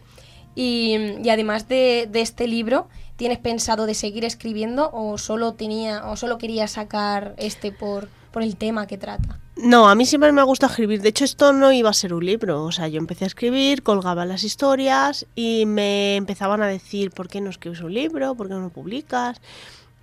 Y, 0.53 0.97
y 1.23 1.29
además 1.29 1.69
de, 1.69 2.09
de 2.11 2.19
este 2.19 2.45
libro, 2.45 2.89
¿tienes 3.17 3.39
pensado 3.39 3.85
de 3.85 3.93
seguir 3.93 4.23
escribiendo 4.23 4.89
o 4.93 5.17
solo 5.17 5.53
tenía 5.53 6.07
o 6.07 6.15
solo 6.15 6.37
querías 6.37 6.71
sacar 6.71 7.35
este 7.37 7.71
por, 7.73 8.07
por 8.31 8.43
el 8.43 8.55
tema 8.55 8.87
que 8.87 8.97
trata? 8.97 9.39
No, 9.57 9.89
a 9.89 9.95
mí 9.95 10.05
siempre 10.05 10.31
me 10.31 10.43
gusta 10.43 10.67
escribir. 10.67 11.01
De 11.01 11.09
hecho, 11.09 11.25
esto 11.25 11.51
no 11.51 11.71
iba 11.71 11.89
a 11.89 11.93
ser 11.93 12.13
un 12.13 12.23
libro. 12.23 12.63
O 12.63 12.71
sea, 12.71 12.87
yo 12.87 12.99
empecé 12.99 13.23
a 13.23 13.27
escribir, 13.27 13.81
colgaba 13.81 14.23
las 14.23 14.43
historias 14.43 15.25
y 15.35 15.65
me 15.65 16.15
empezaban 16.15 16.61
a 16.61 16.67
decir, 16.67 17.09
¿por 17.09 17.27
qué 17.27 17.41
no 17.41 17.49
escribes 17.49 17.81
un 17.81 17.93
libro? 17.93 18.35
¿Por 18.35 18.47
qué 18.47 18.53
no 18.53 18.69
publicas? 18.69 19.41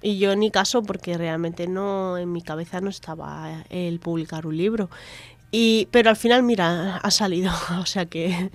Y 0.03 0.19
yo 0.19 0.35
ni 0.35 0.51
caso 0.51 0.83
porque 0.83 1.17
realmente 1.17 1.67
no 1.69 2.19
en 2.19 2.33
mi 2.33 2.43
cabeza 2.43 2.81
no 2.81 2.91
estaba 2.91 3.65
el 3.71 4.01
publicar 4.01 4.47
un 4.47 4.57
libro. 4.57 4.91
Y, 5.57 5.87
pero 5.93 6.11
al 6.11 6.17
final, 6.17 6.43
mira, 6.43 6.97
ha 6.97 7.11
salido. 7.13 7.53
O 7.81 7.87
sea 7.87 8.07
que. 8.07 8.51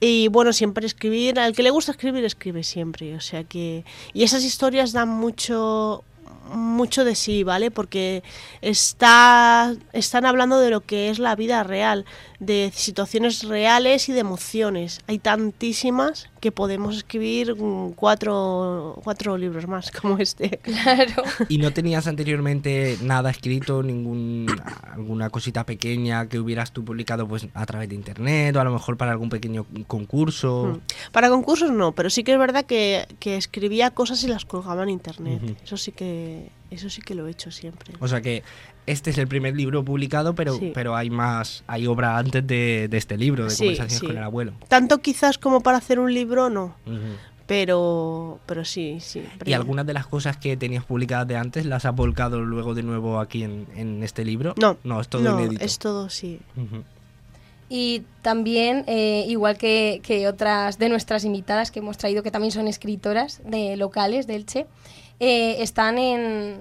Y 0.00 0.28
bueno, 0.28 0.52
siempre 0.52 0.84
escribir. 0.84 1.40
Al 1.40 1.54
que 1.54 1.62
le 1.62 1.70
gusta 1.70 1.92
escribir, 1.92 2.26
escribe 2.26 2.62
siempre. 2.62 3.14
O 3.16 3.20
sea 3.20 3.42
que. 3.44 3.84
Y 4.12 4.22
esas 4.22 4.44
historias 4.44 4.92
dan 4.92 5.08
mucho 5.08 6.04
mucho 6.52 7.04
de 7.04 7.14
sí, 7.14 7.44
¿vale? 7.44 7.70
Porque 7.70 8.22
está, 8.60 9.74
están 9.94 10.26
hablando 10.26 10.58
de 10.58 10.70
lo 10.70 10.82
que 10.82 11.08
es 11.08 11.18
la 11.18 11.34
vida 11.36 11.62
real, 11.62 12.04
de 12.42 12.72
situaciones 12.74 13.44
reales 13.44 14.08
y 14.08 14.12
de 14.12 14.18
emociones. 14.18 15.00
Hay 15.06 15.20
tantísimas 15.20 16.28
que 16.40 16.50
podemos 16.50 16.96
escribir 16.96 17.54
mm, 17.54 17.92
cuatro, 17.92 19.00
cuatro 19.04 19.38
libros 19.38 19.68
más 19.68 19.90
como 20.00 20.18
este. 20.18 20.58
Claro. 20.58 21.22
¿Y 21.48 21.58
no 21.58 21.72
tenías 21.72 22.08
anteriormente 22.08 22.98
nada 23.00 23.30
escrito, 23.30 23.84
ningún 23.84 24.46
alguna 24.92 25.30
cosita 25.30 25.64
pequeña 25.64 26.28
que 26.28 26.40
hubieras 26.40 26.72
tú 26.72 26.84
publicado 26.84 27.28
pues 27.28 27.46
a 27.54 27.64
través 27.64 27.88
de 27.88 27.94
internet 27.94 28.56
o 28.56 28.60
a 28.60 28.64
lo 28.64 28.72
mejor 28.72 28.96
para 28.96 29.12
algún 29.12 29.28
pequeño 29.28 29.64
concurso? 29.86 30.80
Para 31.12 31.28
concursos 31.28 31.70
no, 31.70 31.92
pero 31.92 32.10
sí 32.10 32.24
que 32.24 32.32
es 32.32 32.38
verdad 32.40 32.64
que, 32.64 33.06
que 33.20 33.36
escribía 33.36 33.92
cosas 33.92 34.24
y 34.24 34.26
las 34.26 34.44
colgaba 34.44 34.82
en 34.82 34.88
internet. 34.88 35.58
Eso 35.62 35.76
sí 35.76 35.92
que 35.92 36.50
eso 36.72 36.88
sí 36.88 37.02
que 37.02 37.14
lo 37.14 37.28
he 37.28 37.30
hecho 37.30 37.50
siempre. 37.50 37.92
O 38.00 38.08
sea 38.08 38.22
que 38.22 38.42
este 38.86 39.10
es 39.10 39.18
el 39.18 39.28
primer 39.28 39.54
libro 39.56 39.84
publicado, 39.84 40.34
pero, 40.34 40.54
Sí. 40.56 40.72
pero 40.74 40.96
hay 40.96 41.08
más, 41.10 41.62
hay 41.66 41.86
obra 41.86 42.18
antes 42.18 42.46
de, 42.46 42.88
de 42.88 42.96
este 42.98 43.16
libro, 43.16 43.44
de 43.44 43.50
Sí, 43.50 43.58
conversaciones 43.64 43.98
sí. 44.00 44.06
con 44.06 44.16
el 44.16 44.22
abuelo. 44.22 44.52
Tanto 44.68 44.98
quizás 44.98 45.38
como 45.38 45.60
para 45.60 45.78
hacer 45.78 45.98
un 46.00 46.12
libro 46.12 46.50
no, 46.50 46.74
pero 47.46 48.38
pero 48.46 48.64
sí, 48.64 48.98
sí. 49.00 49.22
¿Y 49.44 49.52
algunas 49.52 49.84
de 49.86 49.92
las 49.92 50.06
cosas 50.06 50.36
que 50.36 50.56
tenías 50.56 50.84
publicadas 50.84 51.26
de 51.28 51.36
antes 51.36 51.66
las 51.66 51.84
has 51.84 51.94
volcado 51.94 52.40
luego 52.40 52.74
de 52.74 52.82
nuevo 52.82 53.18
aquí 53.20 53.42
en, 53.42 53.66
en 53.76 54.02
este 54.02 54.24
libro? 54.24 54.54
No, 54.60 54.76
No, 54.84 55.00
es 55.00 55.08
todo 55.08 55.22
no, 55.22 55.40
inédito. 55.40 55.64
es 55.64 55.78
todo 55.78 56.08
sí. 56.08 56.40
Y 57.68 58.02
también, 58.20 58.84
eh, 58.86 59.24
igual 59.28 59.56
que, 59.56 60.00
que 60.02 60.28
otras 60.28 60.78
de 60.78 60.88
nuestras 60.90 61.24
invitadas 61.24 61.70
que 61.70 61.78
hemos 61.78 61.96
traído, 61.96 62.22
que 62.22 62.30
también 62.30 62.52
son 62.52 62.68
escritoras 62.68 63.40
de 63.46 63.76
locales 63.76 64.26
de 64.26 64.36
Elche, 64.36 64.66
eh, 65.20 65.56
están 65.62 65.96
en, 65.98 66.60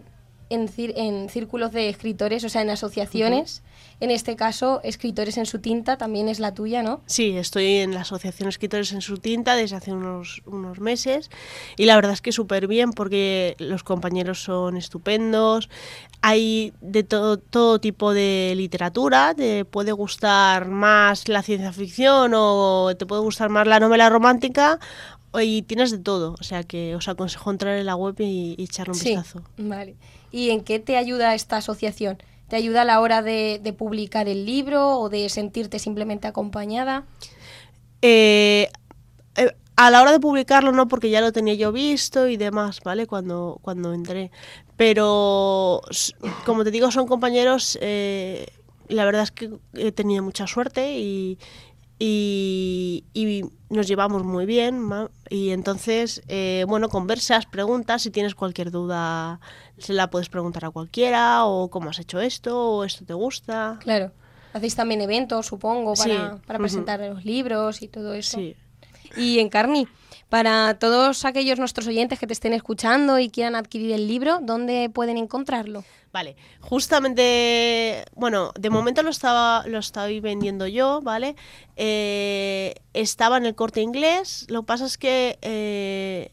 en, 0.52 0.68
cir- 0.68 0.94
en 0.96 1.30
círculos 1.30 1.72
de 1.72 1.90
escritores, 1.90 2.44
o 2.44 2.50
sea, 2.50 2.62
en 2.62 2.70
asociaciones. 2.70 3.64
En 4.00 4.10
este 4.10 4.36
caso, 4.36 4.82
Escritores 4.84 5.38
en 5.38 5.46
su 5.46 5.60
tinta 5.60 5.96
también 5.98 6.28
es 6.28 6.40
la 6.40 6.54
tuya, 6.56 6.82
¿no? 6.82 7.02
Sí, 7.06 7.38
estoy 7.38 7.78
en 7.78 7.94
la 7.94 8.02
Asociación 8.02 8.50
Escritores 8.50 8.92
en 8.94 9.02
su 9.02 9.18
tinta 9.18 9.56
desde 9.56 9.76
hace 9.76 9.92
unos, 9.92 10.42
unos 10.48 10.80
meses 10.80 11.30
y 11.78 11.86
la 11.86 11.96
verdad 11.96 12.14
es 12.14 12.22
que 12.22 12.32
súper 12.32 12.66
bien 12.68 12.94
porque 12.94 13.56
los 13.60 13.84
compañeros 13.84 14.42
son 14.42 14.76
estupendos, 14.76 15.70
hay 16.22 16.74
de 16.82 17.04
todo, 17.04 17.38
todo 17.38 17.80
tipo 17.80 18.12
de 18.14 18.54
literatura, 18.56 19.34
te 19.36 19.66
puede 19.66 19.92
gustar 19.92 20.68
más 20.68 21.28
la 21.28 21.44
ciencia 21.44 21.72
ficción 21.72 22.32
o 22.36 22.92
te 22.98 23.06
puede 23.06 23.22
gustar 23.22 23.50
más 23.50 23.68
la 23.68 23.80
novela 23.80 24.10
romántica 24.10 24.80
y 25.40 25.62
tienes 25.62 25.92
de 25.92 26.00
todo, 26.00 26.36
o 26.40 26.44
sea 26.44 26.64
que 26.64 26.96
os 26.96 27.08
aconsejo 27.08 27.52
entrar 27.52 27.78
en 27.78 27.86
la 27.86 27.96
web 27.96 28.16
y, 28.20 28.56
y 28.58 28.64
echarle 28.64 28.92
un 28.94 29.00
Sí. 29.00 29.10
vistazo. 29.10 29.42
Vale. 29.58 29.96
¿Y 30.32 30.50
en 30.50 30.62
qué 30.64 30.80
te 30.80 30.98
ayuda 30.98 31.36
esta 31.36 31.58
asociación? 31.58 32.18
¿Te 32.50 32.56
ayuda 32.58 32.82
a 32.82 32.86
la 32.86 33.00
hora 33.00 33.22
de, 33.22 33.60
de 33.64 33.72
publicar 33.74 34.28
el 34.28 34.46
libro 34.46 34.98
o 35.00 35.08
de 35.10 35.30
sentirte 35.30 35.80
simplemente 35.80 36.28
acompañada? 36.28 37.06
Eh, 38.02 38.70
eh, 39.36 39.52
a 39.78 39.90
la 39.90 40.02
hora 40.02 40.12
de 40.12 40.20
publicarlo 40.20 40.72
no, 40.72 40.88
porque 40.88 41.10
ya 41.10 41.22
lo 41.22 41.32
tenía 41.32 41.54
yo 41.54 41.72
visto 41.72 42.28
y 42.28 42.36
demás, 42.38 42.82
¿vale? 42.84 43.08
Cuando, 43.08 43.60
cuando 43.62 43.94
entré. 43.94 44.32
Pero, 44.78 45.82
como 46.46 46.64
te 46.64 46.72
digo, 46.72 46.92
son 46.92 47.08
compañeros, 47.08 47.78
eh, 47.82 48.48
la 48.90 49.06
verdad 49.06 49.24
es 49.24 49.32
que 49.32 49.50
he 49.76 49.92
tenido 49.92 50.24
mucha 50.24 50.46
suerte 50.48 50.98
y, 51.00 51.38
y, 52.04 53.06
y 53.14 53.44
nos 53.70 53.88
llevamos 53.88 54.24
muy 54.24 54.48
bien. 54.48 54.80
ma- 54.80 55.10
Y 55.30 55.52
entonces, 55.52 56.24
eh, 56.28 56.66
bueno, 56.68 56.90
conversas, 56.90 57.46
preguntas, 57.46 58.02
si 58.02 58.10
tienes 58.10 58.34
cualquier 58.34 58.72
duda, 58.72 59.40
se 59.78 59.94
la 59.94 60.10
puedes 60.10 60.28
preguntar 60.28 60.66
a 60.66 60.72
cualquiera, 60.72 61.46
o 61.46 61.70
cómo 61.70 61.92
has 61.92 62.00
hecho 62.00 62.20
esto, 62.20 62.60
o 62.78 62.84
esto 62.84 63.06
te 63.06 63.14
gusta. 63.14 63.78
Claro. 63.82 64.12
Hacéis 64.54 64.76
también 64.76 65.00
eventos, 65.02 65.46
supongo, 65.46 65.94
para, 65.94 66.34
Sí. 66.34 66.42
para 66.48 66.58
presentar 66.60 67.00
los 67.02 67.24
libros 67.24 67.82
y 67.84 67.88
todo 67.88 68.14
eso. 68.16 68.38
Sí. 68.38 68.56
Y 69.16 69.38
Encarni, 69.40 69.88
para 70.32 70.76
todos 70.80 71.26
aquellos 71.26 71.60
nuestros 71.60 71.88
oyentes 71.88 72.18
que 72.18 72.26
te 72.26 72.32
estén 72.32 72.54
escuchando 72.54 73.20
y 73.20 73.30
quieran 73.30 73.54
adquirir 73.54 73.92
el 73.92 74.08
libro, 74.08 74.40
¿dónde 74.42 74.90
pueden 74.90 75.18
encontrarlo? 75.18 75.84
Vale, 76.14 76.38
justamente, 76.62 78.06
bueno, 78.16 78.54
de 78.58 78.70
momento 78.70 79.04
lo 79.04 79.10
estaba 79.10 79.68
lo 79.68 79.78
estoy 79.78 80.22
vendiendo 80.22 80.68
yo, 80.68 81.02
¿vale? 81.02 81.36
Eh, 81.76 82.76
estaba 82.94 83.36
en 83.36 83.46
el 83.46 83.56
corte 83.56 83.82
inglés, 83.82 84.46
lo 84.48 84.62
que 84.62 84.68
pasa 84.68 84.86
es 84.86 84.98
que 84.98 85.38
eh, 85.42 86.32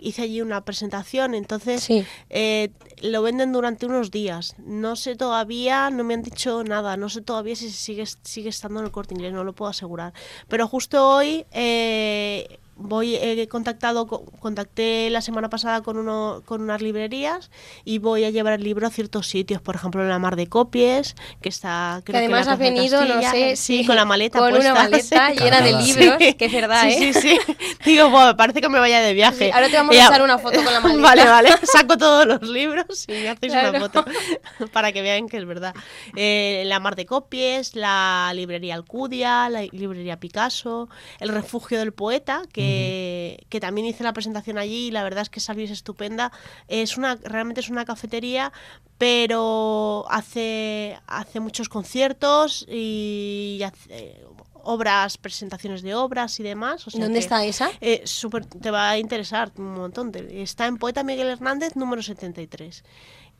hice 0.00 0.22
allí 0.22 0.40
una 0.40 0.64
presentación, 0.64 1.34
entonces 1.34 1.88
eh, 2.30 2.70
lo 3.02 3.22
venden 3.22 3.52
durante 3.52 3.86
unos 3.86 4.10
días. 4.10 4.56
No 4.58 4.96
sé 4.96 5.14
todavía, 5.14 5.90
no 5.90 6.02
me 6.02 6.14
han 6.14 6.24
dicho 6.24 6.64
nada, 6.64 6.96
no 6.96 7.08
sé 7.08 7.22
todavía 7.22 7.54
si 7.54 7.70
sigue, 7.70 8.04
sigue 8.24 8.48
estando 8.48 8.80
en 8.80 8.86
el 8.86 8.90
corte 8.90 9.14
inglés, 9.14 9.32
no 9.32 9.44
lo 9.44 9.52
puedo 9.52 9.70
asegurar. 9.70 10.12
Pero 10.48 10.66
justo 10.66 11.08
hoy 11.08 11.46
eh, 11.52 12.58
voy 12.80 13.16
he 13.16 13.48
contactado 13.48 14.06
co- 14.06 14.24
contacté 14.40 15.10
la 15.10 15.20
semana 15.20 15.50
pasada 15.50 15.82
con 15.82 15.96
uno 15.98 16.42
con 16.46 16.62
unas 16.62 16.80
librerías 16.80 17.50
y 17.84 17.98
voy 17.98 18.24
a 18.24 18.30
llevar 18.30 18.52
el 18.54 18.62
libro 18.62 18.86
a 18.86 18.90
ciertos 18.90 19.26
sitios 19.26 19.60
por 19.60 19.74
ejemplo 19.74 20.00
en 20.02 20.08
la 20.08 20.18
mar 20.20 20.36
de 20.36 20.46
copies 20.46 21.16
que 21.42 21.48
está 21.48 22.00
creo 22.04 22.20
que 22.20 22.26
además 22.26 22.46
has 22.46 22.58
venido, 22.58 23.04
no 23.04 23.20
sé, 23.20 23.56
sí, 23.56 23.84
con 23.84 23.96
la 23.96 24.04
maleta 24.04 24.38
con 24.38 24.50
puesta, 24.50 24.72
una 24.72 24.82
maleta 24.84 25.30
sí. 25.32 25.38
llena 25.40 25.60
de 25.60 25.68
Sí. 25.82 25.92
libros, 25.98 26.16
que 26.18 26.44
es 26.44 26.52
verdad, 26.52 26.82
sí, 26.88 26.88
¿eh? 27.04 27.12
sí, 27.12 27.20
sí. 27.20 27.38
digo 27.84 28.10
bueno, 28.10 28.36
parece 28.36 28.60
que 28.60 28.68
me 28.68 28.78
vaya 28.78 29.00
de 29.00 29.12
viaje 29.12 29.50
ahora 29.52 29.68
te 29.68 29.76
vamos 29.76 29.96
a 29.96 30.04
echar 30.06 30.22
una 30.22 30.38
foto 30.38 30.62
con 30.62 30.72
la 30.72 30.80
maleta. 30.80 31.02
vale 31.02 31.24
vale 31.24 31.50
saco 31.64 31.98
todos 31.98 32.26
los 32.26 32.42
libros 32.42 33.06
y 33.08 33.12
me 33.12 33.28
hacéis 33.28 33.52
Claro. 33.52 33.70
una 33.70 33.80
foto 33.80 34.04
para 34.72 34.92
que 34.92 35.02
vean 35.02 35.28
que 35.28 35.38
es 35.38 35.46
verdad 35.46 35.74
Eh, 36.14 36.62
la 36.66 36.78
mar 36.80 36.94
de 36.96 37.06
copies 37.06 37.74
la 37.74 38.30
librería 38.34 38.74
Alcudia 38.76 39.48
la 39.50 39.62
librería 39.62 40.20
Picasso 40.20 40.88
el 41.18 41.30
refugio 41.30 41.78
del 41.78 41.92
poeta 41.92 42.42
que, 42.52 42.67
que 43.48 43.60
también 43.60 43.86
hice 43.86 44.02
la 44.04 44.12
presentación 44.12 44.58
allí 44.58 44.88
y 44.88 44.90
la 44.90 45.02
verdad 45.02 45.22
es 45.22 45.30
que 45.30 45.40
Salvi 45.40 45.64
es 45.64 45.70
estupenda 45.70 46.30
es 46.68 46.96
una 46.96 47.16
realmente 47.22 47.60
es 47.60 47.68
una 47.70 47.84
cafetería 47.84 48.52
pero 48.98 50.04
hace 50.10 50.98
hace 51.06 51.40
muchos 51.40 51.68
conciertos 51.68 52.66
y 52.68 53.60
hace 53.64 54.20
obras 54.64 55.16
presentaciones 55.16 55.80
de 55.82 55.94
obras 55.94 56.38
y 56.40 56.42
demás 56.42 56.86
o 56.86 56.90
sea 56.90 57.00
¿Dónde 57.02 57.20
que- 57.20 57.24
está 57.24 57.44
esa? 57.44 57.70
eh, 57.80 58.02
súper- 58.04 58.44
te 58.44 58.70
va 58.70 58.90
a 58.90 58.98
interesar 58.98 59.50
un 59.56 59.74
montón. 59.74 60.12
Está 60.30 60.66
en 60.66 60.76
Poeta 60.76 61.02
Miguel 61.04 61.28
Hernández, 61.28 61.74
número 61.76 62.02
73. 62.02 62.84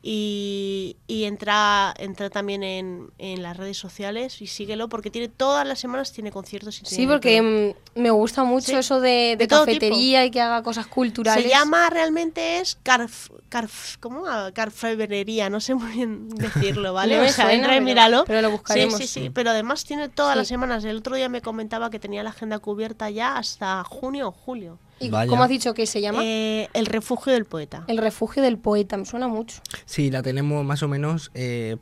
Y, 0.01 0.97
y 1.09 1.25
entra, 1.25 1.93
entra 1.99 2.31
también 2.31 2.63
en, 2.63 3.11
en 3.19 3.43
las 3.43 3.57
redes 3.57 3.77
sociales 3.79 4.41
y 4.41 4.47
síguelo 4.47 4.89
porque 4.89 5.11
tiene 5.11 5.27
todas 5.29 5.67
las 5.67 5.81
semanas 5.81 6.13
tiene 6.13 6.31
conciertos. 6.31 6.81
Y 6.81 6.87
Sí, 6.87 6.97
tiene 6.97 7.13
porque 7.13 7.39
todo. 7.39 7.99
mm, 7.99 8.01
me 8.03 8.11
gusta 8.11 8.45
mucho 8.45 8.67
Sí, 8.67 8.75
eso 8.75 9.01
de, 9.01 9.11
de 9.11 9.37
de 9.37 9.49
cafetería 9.49 10.25
y 10.25 10.31
que 10.31 10.41
haga 10.41 10.63
cosas 10.63 10.87
culturales. 10.87 11.43
Se 11.43 11.51
llama 11.51 11.91
realmente 11.91 12.61
es 12.61 12.79
carf, 12.85 13.31
carf, 13.49 13.97
¿cómo? 13.99 14.23
Carfebrería, 14.55 15.51
no 15.51 15.61
sé 15.61 15.75
muy 15.75 15.91
bien 15.93 16.29
decirlo, 16.29 16.93
¿vale? 16.95 17.17
No 17.19 17.25
o 17.25 17.27
sea, 17.27 17.47
suena, 17.47 17.53
entra 17.55 17.77
y 17.77 17.81
míralo. 17.81 18.25
pero 18.25 18.41
lo 18.41 18.53
buscaremos. 18.53 18.97
Sí, 18.99 19.07
sí, 19.09 19.21
sí, 19.23 19.31
pero 19.31 19.51
además 19.51 19.85
tiene 19.85 20.09
todas 20.09 20.35
Sí. 20.35 20.39
las 20.39 20.49
semanas. 20.49 20.85
El 20.85 20.99
otro 20.99 21.17
día 21.17 21.29
me 21.29 21.43
comentaba 21.43 21.91
que 21.91 21.99
tenía 21.99 22.23
la 22.23 22.31
agenda 22.31 22.61
cubierta 22.61 23.11
ya 23.11 23.37
hasta 23.37 23.83
junio 23.85 24.29
o 24.29 24.33
julio. 24.33 24.79
¿Y 25.01 25.11
Vaya. 25.11 25.29
cómo 25.29 25.43
has 25.45 25.49
dicho 25.49 25.75
que 25.75 25.87
se 25.87 26.01
llama? 26.01 26.21
Eh, 26.25 26.69
el 26.75 26.87
refugio 26.87 27.33
del 27.33 27.45
poeta. 27.45 27.85
El 27.89 27.99
refugio 27.99 28.43
del 28.43 28.59
poeta, 28.59 28.97
me 28.97 29.05
suena 29.05 29.29
mucho. 29.29 29.61
Sí, 29.85 30.11
la 30.11 30.23
tenemos 30.23 30.65
más 30.65 30.83
o 30.83 30.89
menos 30.89 31.31
eh, 31.35 31.77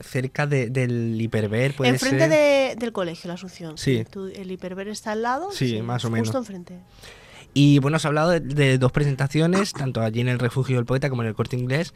cerca 0.00 0.46
de- 0.46 0.70
del 0.70 1.20
hiperver, 1.20 1.74
puede 1.74 1.90
Enfrente 1.90 2.20
ser. 2.20 2.30
de- 2.30 2.76
del 2.76 2.92
colegio, 2.92 3.28
la 3.28 3.34
Asunción. 3.34 3.76
Sí. 3.76 4.04
Tú- 4.10 4.26
el 4.34 4.50
hiperver 4.50 4.88
está 4.88 5.12
al 5.12 5.22
lado. 5.22 5.50
Sí, 5.52 5.82
más 5.82 6.04
o 6.04 6.10
menos. 6.10 6.28
Justo 6.28 6.38
enfrente. 6.38 6.78
Y 7.52 7.80
bueno, 7.80 7.96
has 7.96 8.04
hablado 8.04 8.30
de, 8.30 8.38
de 8.38 8.78
dos 8.78 8.92
presentaciones, 8.92 9.72
tanto 9.72 10.00
allí 10.02 10.20
en 10.20 10.28
el 10.28 10.38
Refugio 10.38 10.76
del 10.76 10.84
Poeta 10.86 11.10
como 11.10 11.22
en 11.22 11.28
el 11.28 11.34
Corte 11.34 11.56
Inglés. 11.56 11.94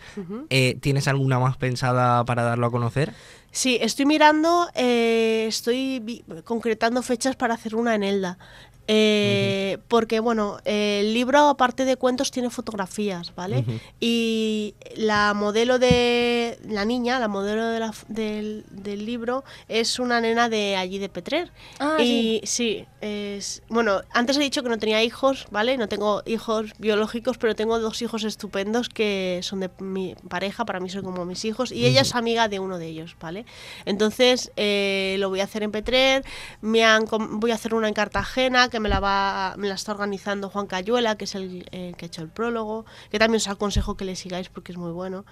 Eh, 0.51 0.77
¿Tienes 0.81 1.07
alguna 1.07 1.39
más 1.39 1.57
pensada 1.57 2.25
para 2.25 2.43
darlo 2.43 2.67
a 2.67 2.71
conocer? 2.73 3.13
Sí, 3.53 3.79
estoy 3.81 4.05
mirando, 4.05 4.67
eh, 4.75 5.45
estoy 5.47 6.25
concretando 6.43 7.03
fechas 7.03 7.37
para 7.37 7.55
hacer 7.55 7.77
una 7.77 7.95
en 7.95 8.03
Elda. 8.03 8.37
Eh, 8.87 9.79
Porque, 9.89 10.21
bueno, 10.21 10.59
el 10.65 11.15
libro, 11.15 11.49
aparte 11.49 11.85
de 11.85 11.97
cuentos, 11.97 12.31
tiene 12.31 12.51
fotografías, 12.51 13.35
¿vale? 13.35 13.61
Ujú. 13.61 13.73
Y 14.01 14.75
la 14.97 15.35
modelo 15.35 15.79
de. 15.79 16.59
La 16.69 16.85
niña, 16.85 17.19
la 17.19 17.29
modelo 17.29 17.67
de 17.67 17.81
la 17.81 17.95
del, 18.09 18.65
del 18.71 19.07
libro, 19.07 19.45
es 19.69 19.99
una 19.99 20.21
nena 20.21 20.49
de 20.49 20.77
allí 20.77 20.99
de 20.99 21.09
Petrer. 21.09 21.51
Ah, 21.79 21.97
y 22.01 22.41
sí, 22.45 22.87
es. 23.01 23.63
Bueno, 23.69 24.03
antes 24.13 24.37
he 24.37 24.41
dicho 24.41 24.63
que 24.63 24.69
no 24.69 24.79
tenía 24.79 25.03
hijos, 25.03 25.47
¿vale? 25.51 25.77
No 25.77 25.89
tengo 25.89 26.23
hijos 26.27 26.73
biológicos, 26.79 27.39
pero 27.39 27.55
tengo 27.55 27.79
dos 27.79 28.03
hijos 28.03 28.25
estupendos 28.25 28.89
que 28.89 29.41
son 29.43 29.61
de 29.61 29.71
mi 29.79 30.15
pareja, 30.29 30.65
para 30.65 30.81
mí 30.81 30.91
son 30.91 31.03
como 31.03 31.25
mis 31.25 31.45
hijos, 31.45 31.73
y 31.73 31.87
ella 31.87 32.03
es 32.03 32.15
amiga 32.15 32.49
de 32.49 32.59
uno 32.59 32.79
de 32.79 32.87
ellos, 32.87 33.17
¿vale? 33.21 33.47
Entonces 33.85 34.53
eh, 34.57 35.17
lo 35.19 35.29
voy 35.29 35.41
a 35.41 35.45
hacer 35.45 35.63
en 35.63 35.71
Petrer, 35.71 36.25
me 36.61 36.85
han, 36.85 37.07
voy 37.09 37.51
a 37.51 37.55
hacer 37.55 37.75
una 37.75 37.89
en 37.89 37.95
Cartagena 37.95 38.69
que 38.75 38.81
me 38.81 38.89
la 38.89 38.99
va, 38.99 39.55
me 39.57 39.69
la 39.69 39.75
está 39.77 39.93
organizando 39.93 40.51
Juan 40.51 40.67
Cayuela, 40.67 41.17
que 41.17 41.25
es 41.27 41.35
el, 41.37 41.69
el 41.71 41.97
que 41.97 42.07
ha 42.07 42.09
hecho 42.09 42.23
el 42.23 42.29
prólogo, 42.29 42.85
que 43.11 43.21
también 43.21 43.37
os 43.37 43.47
aconsejo 43.49 43.97
que 43.97 44.05
le 44.05 44.17
sigáis 44.17 44.49
porque 44.49 44.73
es 44.73 44.79
muy 44.79 44.91
bueno. 44.91 45.25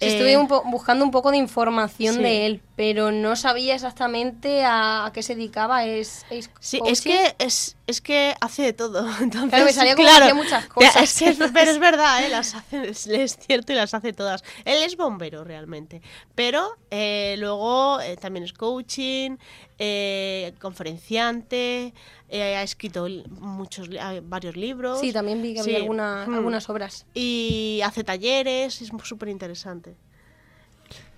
Sí, 0.00 0.08
Eh, 0.08 0.12
Estuve 0.14 0.36
un 0.36 0.48
po- 0.48 0.64
buscando 0.64 1.04
un 1.04 1.12
poco 1.12 1.30
de 1.30 1.36
información 1.36 2.16
sí. 2.16 2.22
de 2.22 2.46
él, 2.46 2.60
pero 2.74 3.12
no 3.12 3.36
sabía 3.36 3.76
exactamente 3.76 4.64
a, 4.64 5.06
a 5.06 5.12
qué 5.12 5.22
se 5.22 5.36
dedicaba. 5.36 5.84
Es, 5.84 6.26
es 6.28 6.50
Sí, 6.58 6.80
es 6.86 7.02
que 7.02 7.36
es, 7.38 7.76
es 7.86 8.00
que 8.00 8.34
hace 8.40 8.62
de 8.62 8.72
todo. 8.72 9.06
Entonces, 9.20 9.50
Claro, 9.50 9.64
me 9.64 9.72
salía 9.72 9.94
como 9.94 10.08
que 10.08 10.12
hacía 10.14 10.34
muchas 10.34 10.66
cosas. 10.66 10.96
es 11.04 11.18
que 11.20 11.28
es- 11.28 11.38
pero 11.54 11.70
es 11.70 11.78
verdad, 11.78 12.24
¿eh? 12.24 12.30
las 12.30 12.54
hace, 12.56 12.88
es, 12.88 13.06
es 13.06 13.36
cierto 13.38 13.72
y 13.72 13.76
las 13.76 13.94
hace 13.94 14.12
todas. 14.12 14.42
Él 14.64 14.82
es 14.82 14.96
bombero 14.96 15.44
realmente, 15.44 16.02
pero 16.34 16.76
eh, 16.90 17.36
luego 17.38 18.00
eh, 18.00 18.16
también 18.16 18.44
es 18.44 18.52
coaching, 18.54 19.36
eh, 19.84 20.54
conferenciante, 20.60 21.92
eh, 22.28 22.54
ha 22.56 22.62
escrito 22.62 23.08
muchos, 23.40 23.88
varios 24.22 24.56
libros. 24.56 25.00
Sí, 25.00 25.12
también 25.12 25.42
vi 25.42 25.54
que 25.54 25.60
había 25.60 25.78
alguna- 25.78 26.24
Mm. 26.28 26.34
algunas 26.34 26.68
obras. 26.70 27.04
Y 27.14 27.80
hace 27.84 28.04
talleres, 28.04 28.80
es 28.80 28.92
súper 29.02 29.28
interesante. 29.28 29.96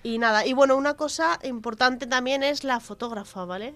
Y 0.01 0.17
nada, 0.17 0.47
y 0.47 0.53
bueno, 0.53 0.75
una 0.77 0.95
cosa 0.95 1.39
importante 1.43 2.07
también 2.07 2.41
es 2.41 2.63
la 2.63 2.79
fotógrafa, 2.79 3.45
¿vale? 3.45 3.75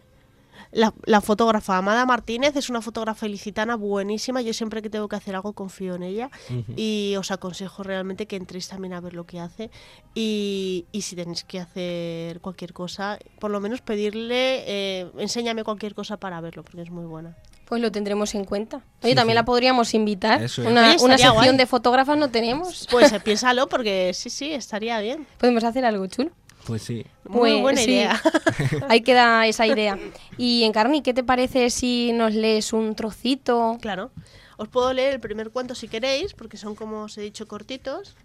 La, 0.71 0.93
la 1.05 1.19
fotógrafa 1.21 1.77
Amada 1.77 2.05
Martínez 2.05 2.55
es 2.55 2.69
una 2.69 2.81
fotógrafa 2.81 3.25
ilicitana 3.25 3.75
buenísima. 3.75 4.41
Yo 4.41 4.53
siempre 4.53 4.81
que 4.83 4.89
tengo 4.91 5.07
que 5.07 5.15
hacer 5.15 5.35
algo 5.35 5.53
confío 5.53 5.95
en 5.95 6.03
ella 6.03 6.29
y 6.75 7.15
os 7.17 7.31
aconsejo 7.31 7.81
realmente 7.81 8.27
que 8.27 8.35
entréis 8.35 8.67
también 8.67 8.93
a 8.93 9.01
ver 9.01 9.13
lo 9.15 9.25
que 9.25 9.39
hace. 9.39 9.71
Y, 10.13 10.85
y 10.91 11.01
si 11.01 11.15
tenéis 11.15 11.43
que 11.43 11.59
hacer 11.59 12.39
cualquier 12.41 12.73
cosa, 12.73 13.17
por 13.39 13.49
lo 13.49 13.59
menos 13.59 13.81
pedirle, 13.81 14.63
eh, 14.67 15.11
enséñame 15.17 15.63
cualquier 15.63 15.95
cosa 15.95 16.17
para 16.17 16.39
verlo, 16.39 16.63
porque 16.63 16.81
es 16.83 16.91
muy 16.91 17.05
buena. 17.05 17.35
Pues 17.65 17.81
lo 17.81 17.91
tendremos 17.91 18.33
en 18.35 18.45
cuenta. 18.45 18.77
Oye, 19.03 19.11
Sí, 19.11 19.15
también 19.15 19.35
sí. 19.35 19.41
la 19.41 19.45
podríamos 19.45 19.93
invitar. 19.93 20.41
Eso 20.43 20.63
es. 20.63 20.67
Una, 20.67 20.89
Oye, 20.89 20.97
una 21.03 21.17
sección 21.17 21.33
guay. 21.35 21.57
de 21.57 21.65
fotógrafas 21.67 22.17
no 22.17 22.29
tenemos. 22.29 22.87
Pues 22.91 23.11
eh, 23.11 23.19
piénsalo, 23.23 23.67
porque 23.69 24.11
sí, 24.13 24.29
sí, 24.29 24.51
estaría 24.53 24.99
bien. 25.01 25.25
Podemos 25.37 25.63
hacer 25.63 25.85
algo 25.85 26.05
chulo. 26.07 26.31
Pues 26.69 26.83
sí. 26.83 27.03
Muy 27.25 27.49
Pues, 27.53 27.61
buena 27.61 27.81
sí. 27.81 27.91
idea. 27.91 28.21
Ahí 28.89 29.01
queda 29.01 29.47
esa 29.47 29.65
idea. 29.65 29.97
Y 30.37 30.63
Encarni, 30.65 31.01
¿qué 31.01 31.15
te 31.15 31.23
parece 31.23 31.71
si 31.71 32.11
nos 32.13 32.33
lees 32.35 32.73
un 32.73 32.93
trocito? 32.95 33.77
Claro. 33.81 34.11
Os 34.57 34.67
puedo 34.67 34.93
leer 34.93 35.13
el 35.15 35.19
primer 35.19 35.49
cuento 35.49 35.73
si 35.73 35.87
queréis, 35.87 36.33
porque 36.35 36.57
son, 36.57 36.75
como 36.75 37.03
os 37.03 37.17
he 37.17 37.21
dicho, 37.21 37.47
cortitos. 37.47 38.15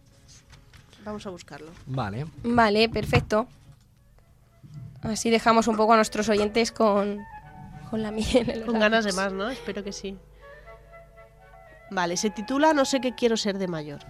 Vamos 1.06 1.26
a 1.26 1.30
buscarlo. 1.30 1.70
Vale. 1.86 2.26
Vale, 2.42 2.88
perfecto. 2.90 3.46
Así 5.02 5.30
dejamos 5.30 5.66
un 5.66 5.76
poco 5.76 5.94
a 5.94 5.96
nuestros 5.96 6.28
oyentes 6.28 6.70
con, 6.70 7.20
con 7.90 8.02
la 8.02 8.10
miel. 8.10 8.50
en 8.50 8.60
los 8.60 8.68
Con 8.68 8.78
ganas 8.78 9.04
de 9.06 9.12
más, 9.12 9.32
¿no? 9.32 9.48
Espero 9.48 9.82
que 9.82 9.92
sí. 9.92 10.18
Vale, 11.90 12.16
se 12.18 12.28
titula 12.30 12.74
No 12.74 12.84
sé 12.84 13.00
qué 13.00 13.14
quiero 13.14 13.36
ser 13.38 13.56
de 13.58 13.68
mayor. 13.68 14.00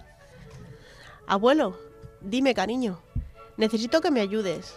Abuelo, 1.27 1.79
dime, 2.21 2.53
cariño. 2.53 2.99
Necesito 3.57 4.01
que 4.01 4.11
me 4.11 4.21
ayudes. 4.21 4.73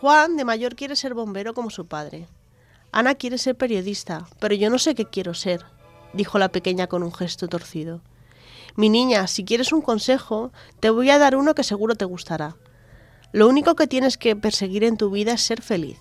Juan, 0.00 0.36
de 0.36 0.44
mayor, 0.44 0.76
quiere 0.76 0.96
ser 0.96 1.14
bombero 1.14 1.54
como 1.54 1.70
su 1.70 1.86
padre. 1.86 2.26
Ana 2.90 3.14
quiere 3.16 3.36
ser 3.36 3.56
periodista, 3.56 4.26
pero 4.38 4.54
yo 4.54 4.70
no 4.70 4.78
sé 4.78 4.94
qué 4.94 5.04
quiero 5.04 5.34
ser, 5.34 5.66
dijo 6.14 6.38
la 6.38 6.48
pequeña 6.48 6.86
con 6.86 7.02
un 7.02 7.12
gesto 7.12 7.48
torcido. 7.48 8.00
Mi 8.76 8.88
niña, 8.88 9.26
si 9.26 9.44
quieres 9.44 9.72
un 9.72 9.82
consejo, 9.82 10.52
te 10.80 10.88
voy 10.88 11.10
a 11.10 11.18
dar 11.18 11.36
uno 11.36 11.54
que 11.54 11.64
seguro 11.64 11.96
te 11.96 12.06
gustará. 12.06 12.56
Lo 13.32 13.46
único 13.46 13.74
que 13.74 13.86
tienes 13.86 14.16
que 14.16 14.36
perseguir 14.36 14.84
en 14.84 14.96
tu 14.96 15.10
vida 15.10 15.32
es 15.32 15.42
ser 15.42 15.60
feliz. 15.60 15.98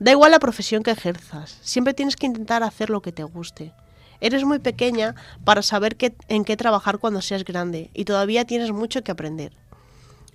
Da 0.00 0.10
igual 0.10 0.32
la 0.32 0.38
profesión 0.38 0.82
que 0.82 0.90
ejerzas, 0.90 1.58
siempre 1.62 1.94
tienes 1.94 2.16
que 2.16 2.26
intentar 2.26 2.62
hacer 2.62 2.90
lo 2.90 3.00
que 3.00 3.12
te 3.12 3.24
guste. 3.24 3.72
Eres 4.20 4.44
muy 4.44 4.58
pequeña 4.58 5.14
para 5.44 5.62
saber 5.62 5.96
en 6.28 6.44
qué 6.44 6.56
trabajar 6.56 6.98
cuando 6.98 7.22
seas 7.22 7.44
grande 7.44 7.90
y 7.94 8.04
todavía 8.04 8.44
tienes 8.44 8.72
mucho 8.72 9.02
que 9.02 9.12
aprender. 9.12 9.56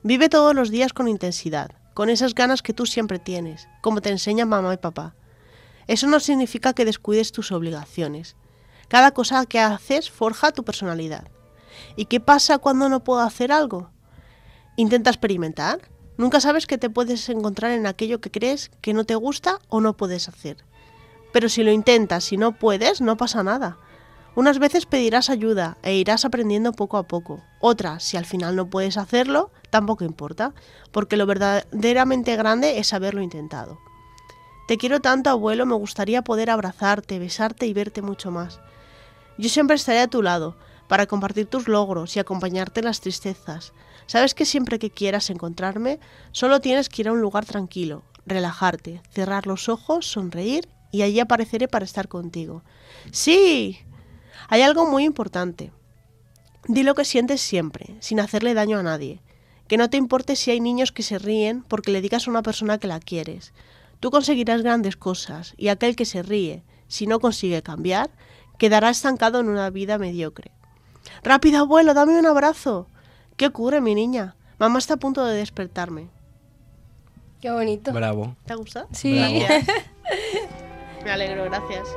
Vive 0.05 0.27
todos 0.27 0.53
los 0.53 0.69
días 0.69 0.91
con 0.91 1.07
intensidad, 1.07 1.71
con 1.93 2.09
esas 2.09 2.35
ganas 2.35 2.61
que 2.61 2.73
tú 2.73 2.85
siempre 2.85 3.19
tienes, 3.19 3.69
como 3.79 4.01
te 4.01 4.09
enseñan 4.09 4.49
mamá 4.49 4.73
y 4.73 4.77
papá. 4.77 5.15
Eso 5.87 6.07
no 6.07 6.19
significa 6.19 6.73
que 6.73 6.83
descuides 6.83 7.31
tus 7.31 7.53
obligaciones. 7.53 8.35
Cada 8.89 9.11
cosa 9.11 9.45
que 9.45 9.61
haces 9.61 10.11
forja 10.11 10.51
tu 10.51 10.65
personalidad. 10.65 11.29
¿Y 11.95 12.05
qué 12.05 12.19
pasa 12.19 12.57
cuando 12.57 12.89
no 12.89 13.05
puedo 13.05 13.21
hacer 13.21 13.53
algo? 13.53 13.91
Intenta 14.75 15.09
experimentar. 15.09 15.89
Nunca 16.17 16.41
sabes 16.41 16.67
que 16.67 16.77
te 16.77 16.89
puedes 16.89 17.29
encontrar 17.29 17.71
en 17.71 17.87
aquello 17.87 18.19
que 18.19 18.29
crees 18.29 18.71
que 18.81 18.93
no 18.93 19.05
te 19.05 19.15
gusta 19.15 19.59
o 19.69 19.79
no 19.79 19.95
puedes 19.95 20.27
hacer. 20.27 20.57
Pero 21.31 21.47
si 21.47 21.63
lo 21.63 21.71
intentas 21.71 22.33
y 22.33 22.37
no 22.37 22.59
puedes, 22.59 22.99
no 22.99 23.15
pasa 23.15 23.41
nada. 23.41 23.77
Unas 24.35 24.57
veces 24.57 24.87
pedirás 24.87 25.29
ayuda 25.29 25.77
e 25.83 25.95
irás 25.95 26.25
aprendiendo 26.25 26.71
poco 26.71 26.97
a 26.97 27.03
poco. 27.03 27.43
Otras, 27.59 28.03
si 28.03 28.17
al 28.17 28.25
final 28.25 28.55
no 28.55 28.69
puedes 28.69 28.97
hacerlo, 28.97 29.51
tampoco 29.69 30.03
importa, 30.03 30.53
porque 30.91 31.17
lo 31.17 31.27
verdaderamente 31.27 32.35
grande 32.35 32.79
es 32.79 32.93
haberlo 32.93 33.21
intentado. 33.21 33.79
Te 34.67 34.77
quiero 34.77 35.01
tanto, 35.01 35.29
abuelo, 35.29 35.65
me 35.65 35.75
gustaría 35.75 36.23
poder 36.23 36.49
abrazarte, 36.49 37.19
besarte 37.19 37.67
y 37.67 37.73
verte 37.73 38.01
mucho 38.01 38.31
más. 38.31 38.59
Yo 39.37 39.49
siempre 39.49 39.75
estaré 39.75 39.99
a 39.99 40.07
tu 40.07 40.23
lado, 40.23 40.55
para 40.87 41.07
compartir 41.07 41.47
tus 41.47 41.67
logros 41.67 42.15
y 42.15 42.19
acompañarte 42.19 42.81
en 42.81 42.85
las 42.85 43.01
tristezas. 43.01 43.73
Sabes 44.05 44.33
que 44.35 44.45
siempre 44.45 44.79
que 44.79 44.91
quieras 44.91 45.29
encontrarme, 45.29 45.99
solo 46.31 46.59
tienes 46.59 46.89
que 46.89 47.01
ir 47.01 47.07
a 47.07 47.13
un 47.13 47.21
lugar 47.21 47.45
tranquilo, 47.45 48.03
relajarte, 48.25 49.01
cerrar 49.09 49.47
los 49.47 49.69
ojos, 49.69 50.05
sonreír 50.05 50.67
y 50.91 51.01
allí 51.01 51.19
apareceré 51.19 51.67
para 51.67 51.85
estar 51.85 52.07
contigo. 52.07 52.63
Sí, 53.11 53.79
hay 54.49 54.61
algo 54.61 54.85
muy 54.85 55.03
importante. 55.03 55.71
Di 56.67 56.83
lo 56.83 56.95
que 56.95 57.05
sientes 57.05 57.41
siempre, 57.41 57.95
sin 57.99 58.19
hacerle 58.19 58.53
daño 58.53 58.79
a 58.79 58.83
nadie. 58.83 59.21
Que 59.67 59.77
no 59.77 59.89
te 59.89 59.97
importe 59.97 60.35
si 60.35 60.51
hay 60.51 60.59
niños 60.59 60.91
que 60.91 61.03
se 61.03 61.19
ríen 61.19 61.63
porque 61.63 61.91
le 61.91 62.01
digas 62.01 62.27
a 62.27 62.31
una 62.31 62.43
persona 62.43 62.77
que 62.77 62.87
la 62.87 62.99
quieres. 62.99 63.53
Tú 63.99 64.11
conseguirás 64.11 64.61
grandes 64.61 64.97
cosas 64.97 65.53
y 65.57 65.69
aquel 65.69 65.95
que 65.95 66.05
se 66.05 66.23
ríe, 66.23 66.63
si 66.87 67.07
no 67.07 67.19
consigue 67.19 67.61
cambiar, 67.61 68.11
quedará 68.57 68.89
estancado 68.89 69.39
en 69.39 69.49
una 69.49 69.69
vida 69.69 69.97
mediocre. 69.97 70.51
Rápido, 71.23 71.59
abuelo, 71.59 71.93
dame 71.93 72.17
un 72.17 72.25
abrazo. 72.25 72.87
¿Qué 73.37 73.47
ocurre, 73.47 73.81
mi 73.81 73.95
niña? 73.95 74.35
Mamá 74.59 74.79
está 74.79 74.95
a 74.95 74.97
punto 74.97 75.25
de 75.25 75.35
despertarme. 75.35 76.09
Qué 77.41 77.51
bonito. 77.51 77.91
Bravo. 77.91 78.35
¿Te 78.45 78.53
ha 78.53 78.55
gustado? 78.55 78.87
Sí. 78.91 79.13
Me 81.03 81.11
alegro, 81.11 81.43
gracias. 81.45 81.87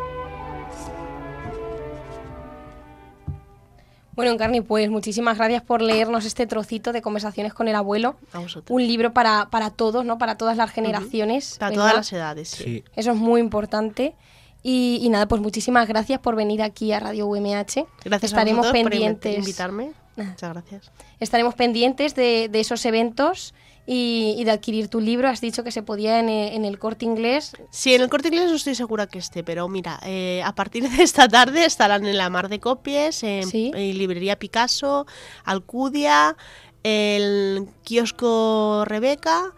Bueno, 4.16 4.32
Encarni, 4.32 4.62
pues 4.62 4.90
muchísimas 4.90 5.36
gracias 5.36 5.62
por 5.62 5.82
leernos 5.82 6.24
este 6.24 6.46
trocito 6.46 6.92
de 6.92 7.02
conversaciones 7.02 7.52
con 7.52 7.68
el 7.68 7.74
abuelo. 7.74 8.16
A 8.32 8.38
vosotros. 8.38 8.74
Un 8.74 8.86
libro 8.86 9.12
para, 9.12 9.48
para 9.50 9.70
todos, 9.70 10.04
¿no? 10.06 10.16
Para 10.16 10.36
todas 10.38 10.56
las 10.56 10.70
generaciones. 10.70 11.56
Para 11.58 11.70
¿verdad? 11.70 11.82
todas 11.82 11.96
las 11.96 12.12
edades, 12.12 12.48
sí. 12.48 12.82
Eso 12.96 13.10
es 13.12 13.16
muy 13.16 13.40
importante. 13.40 14.14
Y, 14.62 14.98
y 15.02 15.10
nada, 15.10 15.28
pues 15.28 15.40
muchísimas 15.42 15.86
gracias 15.86 16.18
por 16.18 16.34
venir 16.34 16.62
aquí 16.62 16.90
a 16.92 16.98
Radio 16.98 17.26
UMH. 17.26 17.86
Gracias 18.04 18.32
Estaremos 18.32 18.66
a 18.66 18.70
vosotros 18.70 18.82
por 18.82 18.90
pendientes. 18.90 19.38
invitarme. 19.38 19.92
Muchas 20.16 20.50
gracias. 20.50 20.90
Estaremos 21.20 21.54
pendientes 21.54 22.14
de, 22.14 22.48
de 22.50 22.60
esos 22.60 22.84
eventos 22.86 23.54
y, 23.86 24.34
y 24.36 24.44
de 24.44 24.50
adquirir 24.50 24.88
tu 24.88 25.00
libro. 25.00 25.28
Has 25.28 25.40
dicho 25.40 25.64
que 25.64 25.70
se 25.70 25.82
podía 25.82 26.18
en, 26.18 26.28
eh, 26.28 26.56
en 26.56 26.64
el 26.64 26.78
corte 26.78 27.04
inglés. 27.04 27.52
Sí, 27.70 27.94
en 27.94 28.02
el 28.02 28.10
corte 28.10 28.28
inglés 28.28 28.50
no 28.50 28.56
estoy 28.56 28.74
segura 28.74 29.06
que 29.06 29.18
esté, 29.18 29.44
pero 29.44 29.68
mira, 29.68 30.00
eh, 30.04 30.42
a 30.44 30.54
partir 30.54 30.88
de 30.88 31.02
esta 31.02 31.28
tarde 31.28 31.64
estarán 31.64 32.04
en 32.04 32.16
la 32.16 32.28
Mar 32.28 32.48
de 32.48 32.60
Copies, 32.60 33.22
en, 33.22 33.48
en 33.52 33.98
Librería 33.98 34.38
Picasso, 34.38 35.06
Alcudia, 35.44 36.36
el 36.82 37.68
kiosco 37.84 38.84
Rebeca 38.84 39.54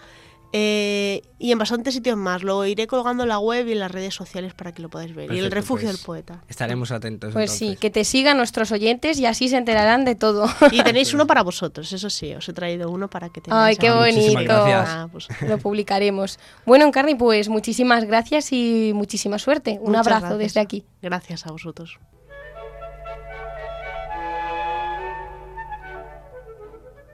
eh, 0.53 1.23
y 1.39 1.53
en 1.53 1.59
bastantes 1.59 1.95
sitios 1.95 2.17
más. 2.17 2.43
Lo 2.43 2.65
iré 2.65 2.87
colgando 2.87 3.23
en 3.25 3.29
la 3.29 3.39
web 3.39 3.69
y 3.69 3.73
en 3.73 3.81
las 3.81 3.91
redes 3.91 4.15
sociales 4.15 4.55
para 4.55 4.73
que 4.73 4.83
lo 4.83 4.89
podáis 4.89 5.15
ver. 5.15 5.31
y 5.33 5.39
el 5.39 5.51
refugio 5.51 5.87
pues, 5.89 5.97
del 5.97 6.05
poeta. 6.05 6.43
Estaremos 6.49 6.91
atentos. 6.91 7.33
Pues 7.33 7.51
entonces. 7.53 7.77
sí, 7.77 7.81
que 7.81 7.91
te 7.91 8.05
sigan 8.05 8.37
nuestros 8.37 8.73
oyentes 8.73 9.19
y 9.19 9.27
así 9.27 9.49
se 9.49 9.57
enterarán 9.57 10.05
de 10.05 10.15
todo. 10.15 10.47
Y 10.73 10.83
tenéis 10.83 11.13
uno 11.15 11.27
para 11.27 11.43
vosotros, 11.43 11.93
eso 11.93 12.11
sí, 12.11 12.35
os 12.35 12.49
he 12.49 12.53
traído 12.53 12.91
uno 12.91 13.09
para 13.09 13.29
que 13.31 13.41
tengáis. 13.41 13.69
Ay, 13.69 13.77
qué 13.77 13.91
bonito. 13.91 14.53
Ah, 14.53 15.09
pues- 15.11 15.29
Lo 15.43 15.59
publicaremos. 15.59 16.39
Bueno, 16.67 16.87
Encarni, 16.87 17.15
pues 17.15 17.49
muchísimas 17.49 18.05
gracias 18.05 18.53
y 18.53 18.93
muchísima 18.95 19.39
suerte. 19.39 19.79
Un 19.81 19.89
Muchas 19.93 20.07
abrazo 20.07 20.21
gracias. 20.27 20.39
desde 20.39 20.61
aquí. 20.61 20.85
Gracias 21.03 21.47
a 21.47 21.53
vosotros. 21.53 21.99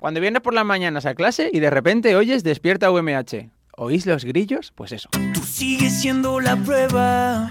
Cuando 0.05 0.21
vienes 0.21 0.43
por 0.43 0.53
las 0.53 0.67
mañanas 0.67 1.07
a 1.07 1.15
clase 1.15 1.49
y 1.51 1.61
de 1.61 1.71
repente 1.71 2.15
oyes 2.15 2.45
Despierta 2.45 2.91
UMH. 2.91 3.49
¿Oís 3.79 4.05
los 4.05 4.27
grillos? 4.27 4.71
Pues 4.75 4.93
eso. 4.93 5.09
Sigue 5.43 5.89
siendo 5.89 6.41
la 6.41 6.57
prueba 6.57 7.51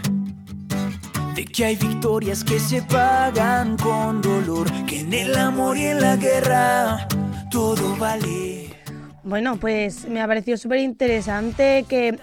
de 1.34 1.46
que 1.46 1.66
hay 1.66 1.76
victorias 1.78 2.44
que 2.44 2.60
se 2.60 2.84
pagan 2.84 3.76
con 3.78 4.22
dolor, 4.22 4.68
que 4.86 5.00
en 5.00 5.12
el 5.16 5.36
amor 5.36 5.78
y 5.80 5.86
en 5.88 6.00
la 6.00 6.16
guerra 6.16 7.08
todo 7.50 7.96
vale. 7.98 8.70
Bueno, 9.24 9.58
pues 9.58 10.08
me 10.08 10.22
ha 10.22 10.28
parecido 10.28 10.56
súper 10.56 10.78
interesante 10.78 11.86
que 11.90 12.20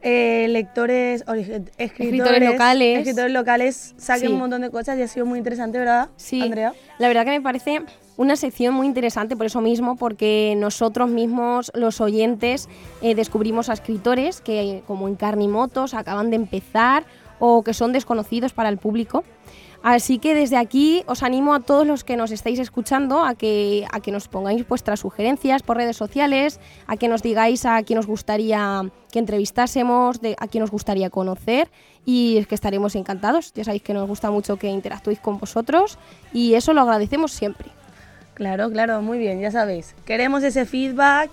eh, 0.00 0.46
lectores, 0.48 1.26
ori- 1.26 1.40
escritores, 1.76 1.76
Escritores 1.78 2.50
locales. 2.52 2.98
escritores 3.00 3.32
locales 3.32 3.94
saquen 3.98 4.28
Sí. 4.28 4.32
un 4.32 4.38
montón 4.38 4.62
de 4.62 4.70
cosas 4.70 4.98
y 4.98 5.02
ha 5.02 5.08
sido 5.08 5.26
muy 5.26 5.36
interesante, 5.36 5.76
¿verdad, 5.78 6.08
Sí, 6.16 6.40
Andrea? 6.40 6.72
la 6.98 7.08
verdad 7.08 7.24
que 7.26 7.32
me 7.32 7.42
parece 7.42 7.82
una 8.16 8.36
sección 8.36 8.74
muy 8.74 8.86
interesante 8.86 9.36
por 9.36 9.46
eso 9.46 9.60
mismo, 9.60 9.96
porque 9.96 10.54
nosotros 10.56 11.08
mismos, 11.08 11.72
los 11.74 12.00
oyentes, 12.00 12.68
eh, 13.00 13.14
descubrimos 13.14 13.68
a 13.68 13.72
escritores 13.72 14.40
que, 14.40 14.82
como 14.86 15.08
Encarnimotos, 15.08 15.94
acaban 15.94 16.30
de 16.30 16.36
empezar 16.36 17.04
o 17.38 17.62
que 17.62 17.74
son 17.74 17.92
desconocidos 17.92 18.52
para 18.52 18.68
el 18.68 18.78
público. 18.78 19.24
Así 19.82 20.18
que 20.18 20.34
desde 20.36 20.56
aquí 20.56 21.02
os 21.06 21.24
animo 21.24 21.54
a 21.54 21.60
todos 21.60 21.84
los 21.84 22.04
que 22.04 22.16
nos 22.16 22.30
estáis 22.30 22.60
escuchando 22.60 23.24
a 23.24 23.34
que, 23.34 23.84
a 23.90 23.98
que 23.98 24.12
nos 24.12 24.28
pongáis 24.28 24.66
vuestras 24.68 25.00
sugerencias 25.00 25.64
por 25.64 25.76
redes 25.76 25.96
sociales, 25.96 26.60
a 26.86 26.96
que 26.96 27.08
nos 27.08 27.20
digáis 27.20 27.66
a 27.66 27.82
quién 27.82 27.98
os 27.98 28.06
gustaría 28.06 28.88
que 29.10 29.18
entrevistásemos, 29.18 30.20
de, 30.20 30.36
a 30.38 30.46
quién 30.46 30.62
os 30.62 30.70
gustaría 30.70 31.10
conocer 31.10 31.68
y 32.06 32.36
es 32.36 32.46
que 32.46 32.54
estaremos 32.54 32.94
encantados. 32.94 33.52
Ya 33.54 33.64
sabéis 33.64 33.82
que 33.82 33.92
nos 33.92 34.06
gusta 34.06 34.30
mucho 34.30 34.56
que 34.56 34.68
interactuéis 34.68 35.18
con 35.18 35.38
vosotros 35.38 35.98
y 36.32 36.54
eso 36.54 36.72
lo 36.74 36.82
agradecemos 36.82 37.32
siempre. 37.32 37.81
Claro, 38.42 38.70
claro, 38.72 39.02
muy 39.02 39.18
bien, 39.18 39.40
ya 39.40 39.52
sabéis. 39.52 39.94
Queremos 40.04 40.42
ese 40.42 40.66
feedback 40.66 41.30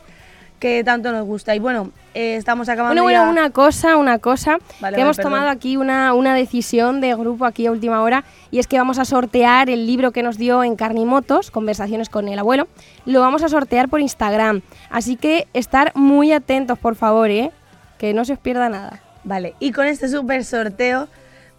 que 0.60 0.84
tanto 0.84 1.12
nos 1.12 1.26
gusta. 1.26 1.56
Y 1.56 1.60
bueno, 1.60 1.90
eh, 2.14 2.36
estamos 2.36 2.70
acabando 2.70 3.02
Bueno, 3.02 3.18
ya... 3.18 3.26
bueno, 3.26 3.42
una 3.42 3.50
cosa, 3.50 3.98
una 3.98 4.20
cosa, 4.20 4.52
Vale, 4.52 4.62
que 4.70 4.82
vale, 4.82 5.02
hemos 5.02 5.18
perdón. 5.18 5.32
tomado 5.32 5.50
aquí 5.50 5.76
una, 5.76 6.14
una 6.14 6.36
decisión 6.36 7.02
de 7.02 7.16
grupo 7.16 7.46
aquí 7.46 7.66
a 7.66 7.72
última 7.72 8.04
hora 8.04 8.26
y 8.52 8.60
es 8.60 8.68
que 8.68 8.78
vamos 8.78 9.00
a 9.00 9.06
sortear 9.06 9.72
el 9.72 9.88
libro 9.88 10.12
que 10.12 10.22
nos 10.22 10.38
dio 10.38 10.64
en 10.64 10.76
Carnimotos, 10.76 11.50
Conversaciones 11.50 12.10
con 12.10 12.28
el 12.28 12.38
abuelo, 12.38 12.68
lo 13.08 13.22
vamos 13.22 13.42
a 13.42 13.50
sortear 13.50 13.90
por 13.90 14.02
Instagram, 14.02 14.62
así 14.92 15.16
que 15.16 15.48
estar 15.54 15.92
muy 15.96 16.32
atentos 16.32 16.78
por 16.78 16.94
favor, 16.96 17.32
¿eh? 17.32 17.50
que 17.98 18.14
no 18.14 18.24
se 18.24 18.34
os 18.34 18.40
pierda 18.40 18.70
nada. 18.70 19.02
Vale, 19.24 19.56
y 19.60 19.72
con 19.72 19.88
este 19.88 20.10
súper 20.10 20.46
sorteo 20.46 21.08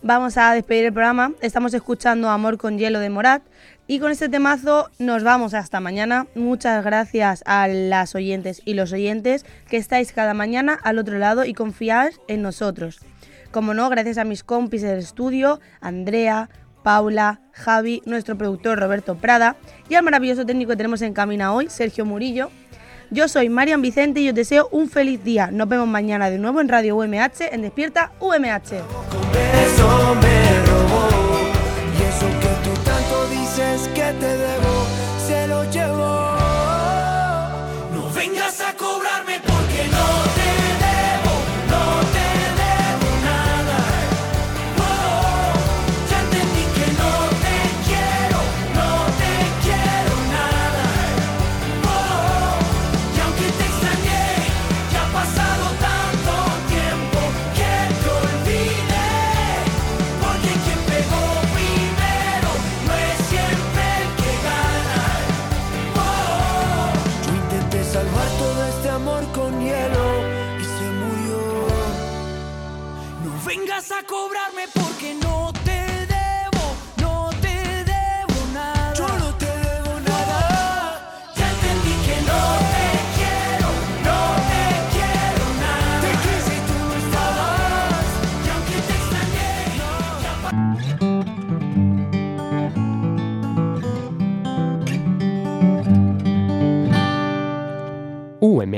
vamos 0.02 0.36
a 0.38 0.52
despedir 0.52 0.84
el 0.84 0.92
programa. 0.92 1.32
Estamos 1.40 1.74
escuchando 1.74 2.28
Amor 2.28 2.56
con 2.56 2.78
Hielo 2.78 3.00
de 3.00 3.10
Morat. 3.10 3.42
Y 3.90 3.98
con 3.98 4.12
este 4.12 4.28
temazo 4.28 4.88
nos 5.00 5.24
vamos 5.24 5.52
hasta 5.52 5.80
mañana. 5.80 6.28
Muchas 6.36 6.84
gracias 6.84 7.42
a 7.44 7.66
las 7.66 8.14
oyentes 8.14 8.62
y 8.64 8.74
los 8.74 8.92
oyentes 8.92 9.44
que 9.68 9.78
estáis 9.78 10.12
cada 10.12 10.32
mañana 10.32 10.78
al 10.80 11.00
otro 11.00 11.18
lado 11.18 11.44
y 11.44 11.54
confiáis 11.54 12.20
en 12.28 12.40
nosotros. 12.40 13.00
Como 13.50 13.74
no, 13.74 13.88
gracias 13.90 14.18
a 14.18 14.24
mis 14.24 14.44
compis 14.44 14.82
del 14.82 15.00
estudio, 15.00 15.58
Andrea, 15.80 16.50
Paula, 16.84 17.40
Javi, 17.50 18.00
nuestro 18.06 18.38
productor 18.38 18.78
Roberto 18.78 19.16
Prada 19.16 19.56
y 19.88 19.96
al 19.96 20.04
maravilloso 20.04 20.46
técnico 20.46 20.70
que 20.70 20.76
tenemos 20.76 21.02
en 21.02 21.12
camina 21.12 21.52
hoy, 21.52 21.68
Sergio 21.68 22.04
Murillo. 22.04 22.52
Yo 23.10 23.26
soy 23.26 23.48
Marian 23.48 23.82
Vicente 23.82 24.20
y 24.20 24.28
os 24.28 24.36
deseo 24.36 24.68
un 24.70 24.88
feliz 24.88 25.24
día. 25.24 25.50
Nos 25.50 25.68
vemos 25.68 25.88
mañana 25.88 26.30
de 26.30 26.38
nuevo 26.38 26.60
en 26.60 26.68
Radio 26.68 26.94
UMH, 26.94 27.42
en 27.50 27.62
Despierta 27.62 28.12
UMH. 28.20 28.84
Que 33.88 34.12
te 34.20 34.36
debo 34.36 34.49